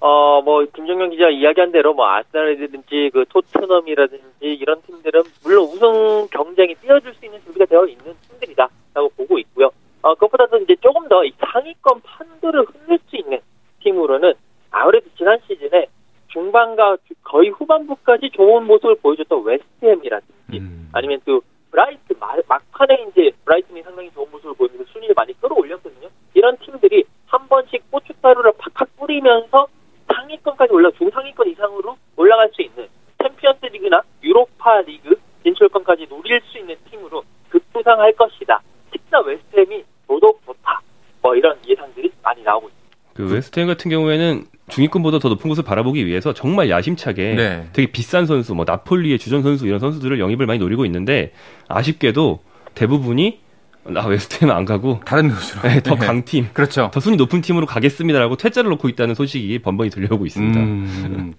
어, 0.00 0.40
뭐, 0.40 0.64
김정현 0.74 1.10
기자 1.10 1.28
이야기한 1.28 1.72
대로, 1.72 1.92
뭐, 1.92 2.08
아스날이라든지, 2.08 3.10
그, 3.12 3.26
토트넘이라든지, 3.28 4.24
이런 4.40 4.80
팀들은, 4.82 5.22
물론 5.44 5.64
우승 5.64 6.26
경쟁이 6.30 6.74
뛰어줄 6.76 7.12
수 7.14 7.26
있는 7.26 7.38
준비가 7.44 7.66
되어 7.66 7.84
있는 7.84 8.14
팀들이다. 8.28 8.66
라고 8.94 9.08
보고 9.10 9.38
있고요. 9.38 9.70
어, 10.00 10.14
그것보다도 10.14 10.56
이제 10.58 10.74
조금 10.80 11.06
더 11.08 11.22
이 11.22 11.30
상위권 11.38 12.00
판도를 12.02 12.64
흔들 12.64 12.98
수 13.10 13.16
있는 13.16 13.40
팀으로는, 13.82 14.32
아무래도 14.70 15.06
지난 15.18 15.38
시즌에 15.46 15.86
중반과 16.28 16.96
거의 17.22 17.50
후반부까지 17.50 18.30
좋은 18.30 18.64
모습을 18.66 18.94
보여줬던 19.02 19.44
웨스트햄이라든지, 19.44 20.58
음. 20.58 20.88
아니면 20.94 21.20
또, 21.26 21.42
브라이트, 21.70 22.14
마- 22.18 22.36
막판에 22.48 23.06
이제, 23.10 23.30
브라이튼이 23.44 23.82
상당히 23.82 24.10
좋은 24.12 24.26
모습을 24.30 24.54
보이면서 24.54 24.90
순위를 24.92 25.14
많이 25.14 25.38
끌어올렸거든요. 25.40 26.08
이런 26.32 26.56
팀들이 26.56 27.04
한 27.26 27.46
번씩 27.48 27.90
고춧가루를 27.90 28.52
팍팍 28.56 28.96
뿌리면서 28.96 29.66
상위권까지 30.12 30.72
올라 30.72 30.90
중상위권 30.98 31.48
이상으로 31.50 31.96
올라갈 32.16 32.48
수 32.52 32.62
있는 32.62 32.88
챔피언스 33.22 33.66
리그나 33.66 34.02
유로파 34.24 34.80
리그 34.80 35.14
진출권까지 35.44 36.08
노릴 36.08 36.40
수 36.46 36.58
있는 36.58 36.74
팀으로 36.90 37.22
급부상할 37.48 38.12
것이다. 38.14 38.60
특히나 38.90 39.20
웨스트햄이 39.20 39.84
더더욱 40.08 40.40
좋다. 40.44 40.80
뭐 41.22 41.36
이런 41.36 41.56
예상들이 41.64 42.10
많이 42.24 42.42
나오고 42.42 42.68
있습니다. 42.68 42.96
그 43.14 43.22
웨스트햄 43.40 43.66
같은 43.66 43.90
경우에는 43.90 44.44
중위권보다 44.68 45.18
더 45.18 45.28
높은 45.28 45.48
곳을 45.48 45.64
바라보기 45.64 46.06
위해서 46.06 46.32
정말 46.32 46.70
야심차게 46.70 47.34
네. 47.34 47.68
되게 47.72 47.90
비싼 47.90 48.26
선수, 48.26 48.54
뭐 48.54 48.64
나폴리의 48.66 49.18
주전 49.18 49.42
선수 49.42 49.66
이런 49.66 49.80
선수들을 49.80 50.20
영입을 50.20 50.46
많이 50.46 50.58
노리고 50.58 50.84
있는데 50.84 51.32
아쉽게도 51.68 52.40
대부분이 52.74 53.40
나 53.82 54.06
웨스트햄 54.06 54.50
안 54.50 54.66
가고 54.66 55.00
다른 55.06 55.30
곳으로. 55.30 55.62
네, 55.62 55.82
더 55.82 55.94
네. 55.94 56.06
강팀, 56.06 56.48
그렇죠. 56.52 56.90
더 56.92 57.00
순위 57.00 57.16
높은 57.16 57.40
팀으로 57.40 57.64
가겠습니다라고 57.66 58.36
퇴짜를 58.36 58.68
놓고 58.70 58.90
있다는 58.90 59.14
소식이 59.14 59.60
번번이 59.60 59.88
들려오고 59.88 60.26
있습니다. 60.26 60.60
음. 60.60 61.32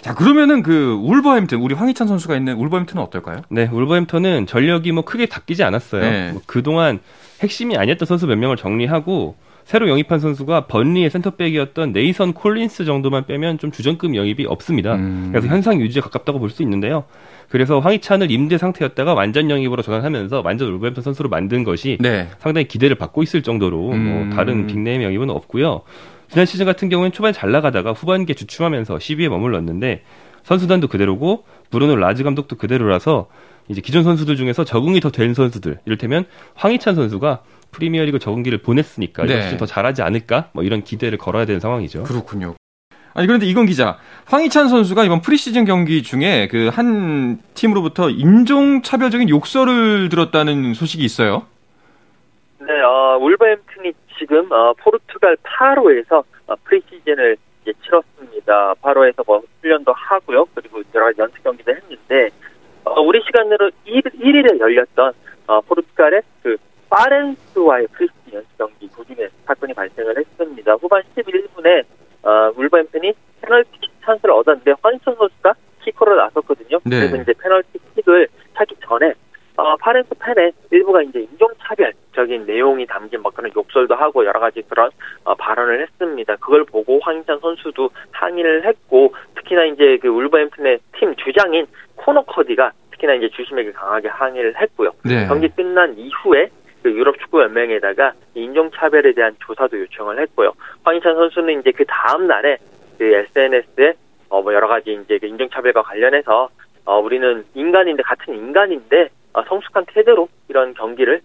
자, 0.00 0.12
그러면은 0.12 0.62
그 0.62 0.98
울버햄튼, 1.00 1.60
우리 1.60 1.74
황희찬 1.74 2.08
선수가 2.08 2.36
있는 2.36 2.56
울버햄튼은 2.56 3.00
어떨까요? 3.00 3.42
네, 3.48 3.68
울버햄턴은 3.72 4.46
전력이 4.46 4.90
뭐 4.90 5.04
크게 5.04 5.26
바뀌지 5.26 5.62
않았어요. 5.62 6.02
네. 6.02 6.32
뭐 6.32 6.42
그동안 6.46 6.98
핵심이 7.40 7.76
아니었던 7.76 8.06
선수 8.06 8.26
몇 8.26 8.36
명을 8.36 8.56
정리하고 8.56 9.36
새로 9.64 9.88
영입한 9.88 10.18
선수가 10.20 10.66
번리의 10.66 11.08
센터백이었던 11.10 11.92
네이선 11.92 12.34
콜린스 12.34 12.84
정도만 12.84 13.24
빼면 13.26 13.58
좀 13.58 13.70
주전급 13.72 14.14
영입이 14.14 14.44
없습니다. 14.46 14.94
음. 14.96 15.28
그래서 15.32 15.48
현상 15.48 15.80
유지에 15.80 16.02
가깝다고 16.02 16.38
볼 16.38 16.50
수 16.50 16.62
있는데요. 16.62 17.04
그래서 17.48 17.78
황희찬을 17.80 18.30
임대 18.30 18.58
상태였다가 18.58 19.14
완전 19.14 19.50
영입으로 19.50 19.82
전환하면서 19.82 20.42
완전 20.44 20.68
울버햄턴 20.68 21.02
선수로 21.02 21.28
만든 21.30 21.64
것이 21.64 21.96
네. 22.00 22.28
상당히 22.38 22.68
기대를 22.68 22.96
받고 22.96 23.22
있을 23.22 23.42
정도로 23.42 23.90
음. 23.92 24.26
뭐 24.28 24.36
다른 24.36 24.66
빅네임 24.66 25.02
영입은 25.02 25.30
없고요. 25.30 25.82
지난 26.28 26.46
시즌 26.46 26.66
같은 26.66 26.88
경우엔 26.90 27.12
초반에 27.12 27.32
잘 27.32 27.50
나가다가 27.50 27.92
후반기에 27.92 28.34
주춤하면서 28.34 28.96
10위에 28.98 29.28
머물렀는데 29.28 30.02
선수단도 30.42 30.88
그대로고 30.88 31.44
브루노 31.70 31.96
라즈 31.96 32.22
감독도 32.22 32.56
그대로라서 32.56 33.28
이제 33.68 33.80
기존 33.80 34.04
선수들 34.04 34.36
중에서 34.36 34.64
적응이 34.64 35.00
더 35.00 35.10
된 35.10 35.32
선수들 35.32 35.78
이를테면 35.86 36.26
황희찬 36.54 36.94
선수가 36.94 37.40
프리미어리그 37.78 38.18
적응기를 38.18 38.58
보냈으니까 38.58 39.24
네. 39.24 39.32
이번 39.32 39.42
시즌 39.42 39.58
더 39.58 39.66
잘하지 39.66 40.02
않을까 40.02 40.48
뭐 40.52 40.62
이런 40.62 40.82
기대를 40.84 41.18
걸어야 41.18 41.44
되는 41.44 41.60
상황이죠. 41.60 42.04
그렇군요. 42.04 42.54
아니 43.16 43.26
그런데 43.28 43.46
이건 43.46 43.66
기자, 43.66 43.98
황희찬 44.26 44.68
선수가 44.68 45.04
이번 45.04 45.20
프리시즌 45.20 45.64
경기 45.64 46.02
중에 46.02 46.48
그 46.48 46.68
한 46.72 47.38
팀으로부터 47.54 48.10
인종 48.10 48.82
차별적인 48.82 49.28
욕설을 49.28 50.08
들었다는 50.08 50.74
소식이 50.74 51.04
있어요. 51.04 51.46
네, 52.60 52.72
어, 52.80 53.18
울버햄튼이 53.20 53.92
지금 54.18 54.50
어, 54.50 54.72
포르투갈 54.78 55.36
파로에서 55.42 56.24
어, 56.46 56.54
프리시즌을 56.64 57.36
이제 57.62 57.72
치렀습니다. 57.84 58.74
파로에서 58.82 59.22
뭐 59.26 59.42
훈련도 59.62 59.92
하고요. 59.92 60.46
그리고 60.54 60.82
여러 60.94 61.06
가지 61.06 61.20
연습 61.20 61.42
경기도 61.44 61.72
했는데 61.72 62.30
어, 62.84 63.00
우리 63.00 63.22
시간으로 63.24 63.70
1, 63.84 64.00
1일에 64.02 64.58
열렸던 64.58 65.12
어, 65.46 65.60
포르투갈의 65.60 66.22
그 66.42 66.56
파렌스와의 66.90 67.86
프리시즌 67.92 68.34
연습 68.34 68.58
경기 68.58 68.88
도중에 68.90 69.28
사건이 69.46 69.74
발생을 69.74 70.16
했습니다. 70.18 70.74
후반 70.74 71.02
11분에 71.16 71.84
어, 72.22 72.52
울버햄튼이 72.56 73.12
페널티킥 73.42 73.92
찬스를 74.04 74.34
얻었는데 74.34 74.74
황희찬 74.82 75.14
선수가 75.14 75.54
키커로 75.82 76.16
나섰거든요. 76.16 76.78
네. 76.84 77.00
그래서 77.00 77.16
이제 77.16 77.34
페널티킥을 77.38 78.28
차기 78.54 78.74
전에 78.86 79.14
어, 79.56 79.76
파렌스 79.76 80.08
팬의 80.18 80.52
일부가 80.72 81.02
이제 81.02 81.20
인종차별적인 81.20 82.46
내용이 82.46 82.86
담긴 82.86 83.22
뭐 83.22 83.30
그런 83.30 83.52
욕설도 83.54 83.94
하고 83.94 84.24
여러 84.24 84.40
가지 84.40 84.62
그런 84.62 84.90
어, 85.22 85.34
발언을 85.36 85.82
했습니다. 85.82 86.36
그걸 86.36 86.64
보고 86.64 86.98
황희찬 87.00 87.38
선수도 87.40 87.90
항의를 88.10 88.66
했고 88.66 89.14
특히나 89.36 89.64
이제 89.66 89.98
그 90.02 90.08
울버햄튼의 90.08 90.78
팀 90.98 91.14
주장인 91.16 91.66
코너 91.94 92.22
커디가 92.22 92.72
특히나 92.90 93.14
이제 93.14 93.28
주심에게 93.28 93.72
강하게 93.72 94.08
항의를 94.08 94.60
했고요. 94.60 94.90
네. 95.04 95.26
경기 95.28 95.48
끝난 95.48 95.96
이후에 95.96 96.50
그 96.84 96.92
유럽 96.92 97.18
축구 97.18 97.42
연맹에다가 97.42 98.12
인종 98.34 98.70
차별에 98.70 99.14
대한 99.14 99.34
조사도 99.40 99.80
요청을 99.80 100.20
했고요. 100.20 100.52
황희찬 100.84 101.14
선수는 101.14 101.60
이제 101.60 101.72
그 101.72 101.82
다음 101.88 102.26
날에 102.26 102.58
그 102.98 103.04
SNS에 103.04 103.94
어, 104.28 104.42
뭐 104.42 104.52
여러 104.52 104.68
가지 104.68 104.92
이제 104.92 105.18
그 105.18 105.26
인종 105.26 105.48
차별과 105.48 105.80
관련해서 105.82 106.50
어, 106.84 106.98
우리는 106.98 107.42
인간인데 107.54 108.02
같은 108.02 108.34
인간인데 108.34 109.08
어, 109.32 109.42
성숙한 109.48 109.86
태도로 109.94 110.28
이런 110.48 110.74
경기를 110.74 111.22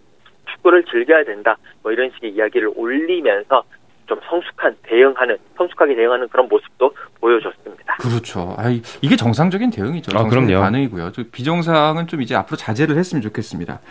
축구를 0.49 0.85
즐겨야 0.85 1.25
된다. 1.25 1.57
뭐 1.83 1.91
이런 1.91 2.09
식의 2.11 2.31
이야기를 2.31 2.71
올리면서 2.75 3.61
좀 4.07 4.17
성숙한 4.29 4.77
대응하는 4.83 5.37
성숙하게 5.57 5.93
대응하는 5.93 6.29
그런 6.29 6.47
모습도 6.47 6.89
보여줬습니다. 7.19 7.97
그렇죠. 7.99 8.55
아이, 8.57 8.81
이게 9.01 9.17
정상적인 9.17 9.71
대응이죠. 9.71 10.11
아, 10.15 10.19
정상적인 10.21 10.47
그럼요. 10.47 10.63
반응이고요. 10.63 11.11
저 11.11 11.23
비정상은 11.29 12.07
좀 12.07 12.21
이제 12.21 12.33
앞으로 12.33 12.55
자제를 12.55 12.95
했으면 12.95 13.21
좋겠습니다. 13.21 13.81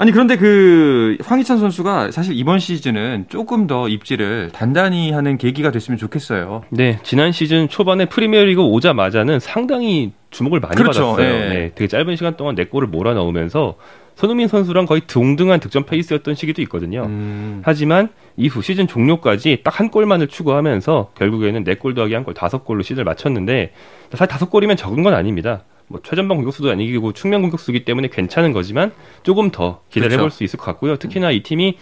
아니 0.00 0.12
그런데 0.12 0.36
그 0.38 1.18
황희찬 1.22 1.58
선수가 1.58 2.10
사실 2.10 2.34
이번 2.34 2.58
시즌은 2.58 3.26
조금 3.28 3.66
더 3.66 3.86
입지를 3.86 4.48
단단히 4.50 5.10
하는 5.12 5.36
계기가 5.36 5.70
됐으면 5.70 5.98
좋겠어요. 5.98 6.62
네, 6.70 6.98
지난 7.02 7.32
시즌 7.32 7.68
초반에 7.68 8.06
프리미어리그 8.06 8.62
오자마자는 8.62 9.40
상당히 9.40 10.12
주목을 10.30 10.60
많이 10.60 10.74
그렇죠. 10.74 11.10
받았어요. 11.10 11.26
예. 11.26 11.48
네, 11.50 11.72
되게 11.74 11.86
짧은 11.86 12.16
시간 12.16 12.38
동안 12.38 12.54
네 12.54 12.64
골을 12.64 12.88
몰아넣으면서 12.88 13.74
손흥민 14.16 14.48
선수랑 14.48 14.86
거의 14.86 15.02
동등한 15.06 15.60
득점 15.60 15.84
페이스였던 15.84 16.34
시기도 16.34 16.62
있거든요. 16.62 17.02
음. 17.04 17.60
하지만 17.62 18.08
이후 18.38 18.62
시즌 18.62 18.86
종료까지 18.86 19.58
딱 19.64 19.80
한 19.80 19.90
골만을 19.90 20.28
추구하면서 20.28 21.10
결국에는 21.14 21.62
네 21.64 21.74
골 21.74 21.92
더하기 21.94 22.14
한 22.14 22.24
골 22.24 22.32
다섯 22.32 22.64
골로 22.64 22.82
시즌을 22.82 23.04
마쳤는데 23.04 23.72
사실 24.12 24.26
다섯 24.28 24.48
골이면 24.48 24.78
적은 24.78 25.02
건 25.02 25.12
아닙니다. 25.12 25.64
뭐 25.90 26.00
최전방 26.04 26.36
공격수도 26.36 26.70
아니고 26.70 27.12
측면 27.12 27.42
공격수기 27.42 27.84
때문에 27.84 28.08
괜찮은 28.08 28.52
거지만 28.52 28.92
조금 29.24 29.50
더 29.50 29.80
기대를 29.88 30.10
그렇죠. 30.10 30.20
해볼 30.20 30.30
수 30.30 30.44
있을 30.44 30.56
것 30.56 30.64
같고요. 30.66 30.96
특히나 30.96 31.32
이 31.32 31.42
팀이 31.42 31.78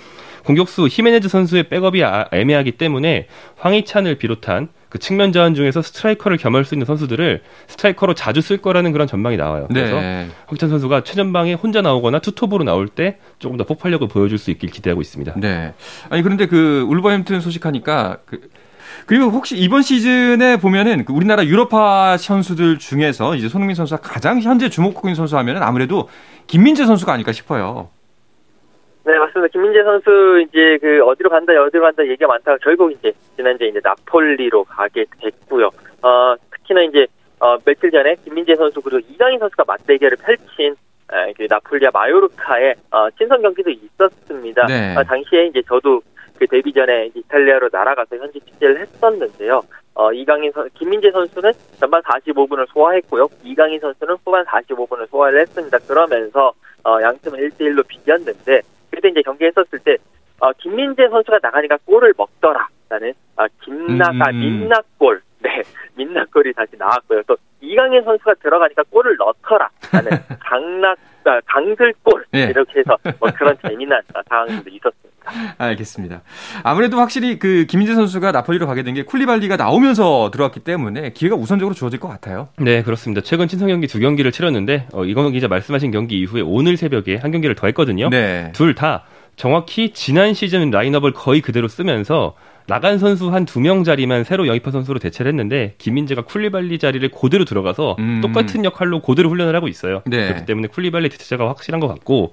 공격수 0.46 0.88
히메네즈 0.90 1.28
선수의 1.28 1.68
백업이 1.68 2.02
아- 2.02 2.26
애매하기 2.32 2.72
때문에 2.72 3.26
황희찬을 3.56 4.14
비롯한 4.16 4.68
그 4.88 4.98
측면 4.98 5.32
자원 5.32 5.54
중에서 5.54 5.82
스트라이커를 5.82 6.38
겸할 6.38 6.64
수 6.64 6.74
있는 6.74 6.86
선수들을 6.86 7.42
스트라이커로 7.66 8.14
자주 8.14 8.40
쓸 8.40 8.56
거라는 8.56 8.92
그런 8.92 9.06
전망이 9.06 9.36
나와요. 9.36 9.66
그래서 9.68 10.00
네. 10.00 10.28
황희찬 10.46 10.70
선수가 10.70 11.04
최전방에 11.04 11.52
혼자 11.52 11.82
나오거나 11.82 12.20
투톱으로 12.20 12.64
나올 12.64 12.88
때 12.88 13.18
조금 13.38 13.58
더 13.58 13.64
폭발력을 13.64 14.08
보여줄 14.08 14.38
수 14.38 14.50
있길 14.50 14.70
기대하고 14.70 15.02
있습니다. 15.02 15.34
네. 15.36 15.74
아니 16.08 16.22
그런데 16.22 16.46
그 16.46 16.86
울버햄튼 16.88 17.42
소식하니까 17.42 18.20
그 18.24 18.48
그리고 19.08 19.30
혹시 19.30 19.56
이번 19.56 19.80
시즌에 19.80 20.58
보면은 20.58 21.06
그 21.06 21.14
우리나라 21.14 21.42
유럽파 21.42 22.18
선수들 22.18 22.78
중에서 22.78 23.36
이제 23.36 23.48
손흥민 23.48 23.74
선수가 23.74 24.02
가장 24.02 24.38
현재 24.40 24.68
주목하고 24.68 25.08
있는 25.08 25.14
선수 25.14 25.38
하면은 25.38 25.62
아무래도 25.62 26.10
김민재 26.46 26.84
선수가 26.84 27.10
아닐까 27.10 27.32
싶어요. 27.32 27.88
네, 29.06 29.18
맞습니다. 29.18 29.50
김민재 29.50 29.82
선수 29.82 30.44
이제 30.46 30.76
그 30.82 31.02
어디로 31.06 31.30
간다, 31.30 31.54
어디로 31.54 31.84
간다 31.84 32.06
얘기가 32.06 32.26
많다가 32.26 32.58
결국 32.62 32.92
이제 32.92 33.10
지난주에 33.36 33.68
이제 33.68 33.80
나폴리로 33.82 34.64
가게 34.64 35.06
됐고요. 35.22 35.70
어, 36.02 36.34
특히나 36.52 36.82
이제 36.82 37.06
어, 37.40 37.56
며칠 37.64 37.90
전에 37.90 38.14
김민재 38.26 38.56
선수 38.56 38.82
그리고 38.82 39.00
이강인 39.10 39.38
선수가 39.38 39.64
맞대결을 39.66 40.18
펼친 40.18 40.76
에, 41.10 41.32
그 41.32 41.46
나폴리와 41.48 41.92
마요르카의 41.94 42.74
어, 42.90 43.08
친선 43.16 43.40
경기도 43.40 43.70
있었습니다. 43.70 44.66
네. 44.66 44.94
어, 44.94 45.02
당시에 45.02 45.46
이제 45.46 45.62
저도 45.66 46.02
그 46.38 46.46
데뷔 46.46 46.72
전에 46.72 47.10
이탈리아로 47.14 47.68
날아가서 47.72 48.16
현지 48.16 48.40
취재를 48.40 48.80
했었는데요. 48.80 49.60
어, 49.94 50.12
이강인 50.12 50.52
선, 50.52 50.68
김민재 50.74 51.10
선수는 51.10 51.50
전반 51.80 52.00
45분을 52.02 52.68
소화했고요. 52.72 53.28
이강인 53.42 53.80
선수는 53.80 54.16
후반 54.24 54.44
45분을 54.44 55.08
소화를 55.08 55.40
했습니다. 55.40 55.76
그러면서 55.78 56.52
어, 56.84 57.02
양팀은 57.02 57.40
1대1로 57.40 57.86
비겼는데 57.86 58.60
그때 58.90 59.08
이제 59.08 59.22
경기했었을 59.22 59.80
때 59.80 59.96
어, 60.38 60.52
김민재 60.52 61.08
선수가 61.08 61.40
나가니까 61.42 61.78
골을 61.84 62.14
먹더라라는 62.16 63.12
어, 63.36 63.46
김나가 63.64 64.30
음. 64.30 64.38
민나골 64.38 65.20
네 65.40 65.62
민나골이 65.94 66.52
다시 66.54 66.70
나왔고요. 66.78 67.22
또 67.26 67.36
이강인 67.60 68.02
선수가 68.04 68.34
들어가니까 68.42 68.82
골을 68.90 69.16
넣더라 69.16 69.68
라는 69.92 70.10
강락 70.40 70.98
아, 71.24 71.40
강들골 71.46 72.24
예. 72.34 72.44
이렇게 72.44 72.80
해서 72.80 72.96
뭐 73.20 73.28
그런 73.36 73.54
재미난 73.66 74.00
어, 74.14 74.20
상황들도 74.28 74.70
있었습니다. 74.70 75.08
알겠습니다. 75.58 76.22
아무래도 76.62 76.96
확실히 76.98 77.38
그 77.38 77.66
김민재 77.66 77.94
선수가 77.94 78.32
나폴리로 78.32 78.66
가게 78.66 78.82
된 78.82 78.94
게 78.94 79.02
쿨리발리가 79.02 79.56
나오면서 79.56 80.30
들어왔기 80.32 80.60
때문에 80.60 81.10
기회가 81.12 81.36
우선적으로 81.36 81.74
주어질 81.74 82.00
것 82.00 82.08
같아요. 82.08 82.48
네, 82.56 82.82
그렇습니다. 82.82 83.20
최근 83.20 83.46
친선 83.46 83.68
경기 83.68 83.86
두 83.88 84.00
경기를 84.00 84.32
치렀는데 84.32 84.86
어, 84.94 85.04
이광호 85.04 85.30
기자 85.30 85.48
말씀하신 85.48 85.90
경기 85.90 86.18
이후에 86.20 86.40
오늘 86.42 86.78
새벽에 86.78 87.16
한 87.16 87.30
경기를 87.30 87.54
더 87.54 87.66
했거든요. 87.66 88.08
네. 88.08 88.50
둘 88.54 88.74
다 88.74 89.04
정확히 89.36 89.92
지난 89.92 90.32
시즌 90.32 90.70
라인업을 90.70 91.12
거의 91.12 91.42
그대로 91.42 91.68
쓰면서 91.68 92.34
나간 92.68 92.98
선수 92.98 93.32
한 93.32 93.44
두 93.46 93.60
명 93.60 93.82
자리만 93.82 94.24
새로 94.24 94.46
영입한 94.46 94.72
선수로 94.72 94.98
대체를 95.00 95.30
했는데 95.30 95.74
김민재가 95.78 96.22
쿨리발리 96.22 96.78
자리를 96.78 97.08
그대로 97.10 97.44
들어가서 97.44 97.96
음. 97.98 98.20
똑같은 98.20 98.64
역할로 98.64 99.00
그대로 99.00 99.30
훈련을 99.30 99.56
하고 99.56 99.68
있어요. 99.68 100.02
네. 100.06 100.28
그렇기 100.28 100.44
때문에 100.46 100.68
쿨리발리 100.68 101.08
대체가 101.08 101.48
확실한 101.48 101.80
것 101.80 101.88
같고 101.88 102.32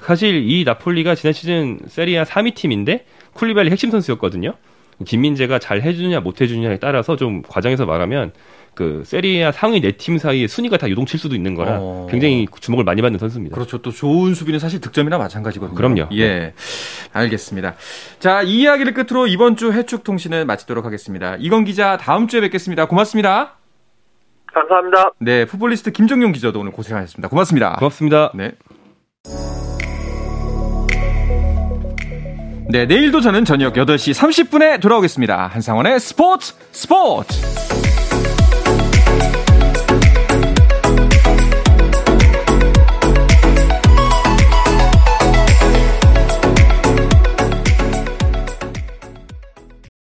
사실 0.00 0.50
이 0.50 0.64
나폴리가 0.64 1.14
지난 1.14 1.32
시즌 1.32 1.78
세리아 1.86 2.24
3위 2.24 2.54
팀인데 2.54 3.04
쿨리발리 3.34 3.70
핵심 3.70 3.90
선수였거든요. 3.90 4.54
김민재가 5.04 5.58
잘 5.58 5.82
해주냐 5.82 6.20
못 6.20 6.40
해주냐에 6.40 6.78
따라서 6.78 7.16
좀 7.16 7.42
과정에서 7.42 7.84
말하면 7.86 8.32
그 8.74 9.02
세리아 9.06 9.52
상위 9.52 9.80
네 9.80 9.92
팀 9.92 10.18
사이에 10.18 10.46
순위가 10.46 10.76
다 10.76 10.88
유동칠 10.88 11.18
수도 11.18 11.34
있는 11.34 11.54
거라 11.54 11.78
어. 11.80 12.06
굉장히 12.10 12.46
주목을 12.60 12.84
많이 12.84 13.00
받는 13.00 13.18
선수입니다. 13.18 13.54
그렇죠. 13.54 13.78
또 13.78 13.90
좋은 13.90 14.34
수비는 14.34 14.58
사실 14.58 14.80
득점이나 14.80 15.16
마찬가지거든요. 15.16 15.74
그럼요. 15.76 16.08
예. 16.12 16.52
알겠습니다. 17.14 17.74
자, 18.18 18.42
이 18.42 18.60
이야기를 18.60 18.92
끝으로 18.92 19.26
이번 19.26 19.56
주 19.56 19.72
해축 19.72 20.04
통신을 20.04 20.44
마치도록 20.44 20.84
하겠습니다. 20.84 21.36
이건 21.38 21.64
기자 21.64 21.96
다음 21.96 22.28
주에 22.28 22.42
뵙겠습니다. 22.42 22.86
고맙습니다. 22.86 23.56
감사합니다. 24.52 25.12
네, 25.20 25.44
풋볼리스트 25.46 25.92
김정용 25.92 26.32
기자도 26.32 26.60
오늘 26.60 26.72
고생하셨습니다. 26.72 27.28
고맙습니다. 27.28 27.76
고맙습니다. 27.76 28.32
네. 28.34 28.52
네, 32.68 32.84
내일도 32.84 33.20
저는 33.20 33.44
저녁 33.44 33.74
8시 33.74 34.12
30분에 34.12 34.80
돌아오겠습니다. 34.80 35.46
한상원의 35.46 36.00
스포츠 36.00 36.52
스포츠! 36.72 37.85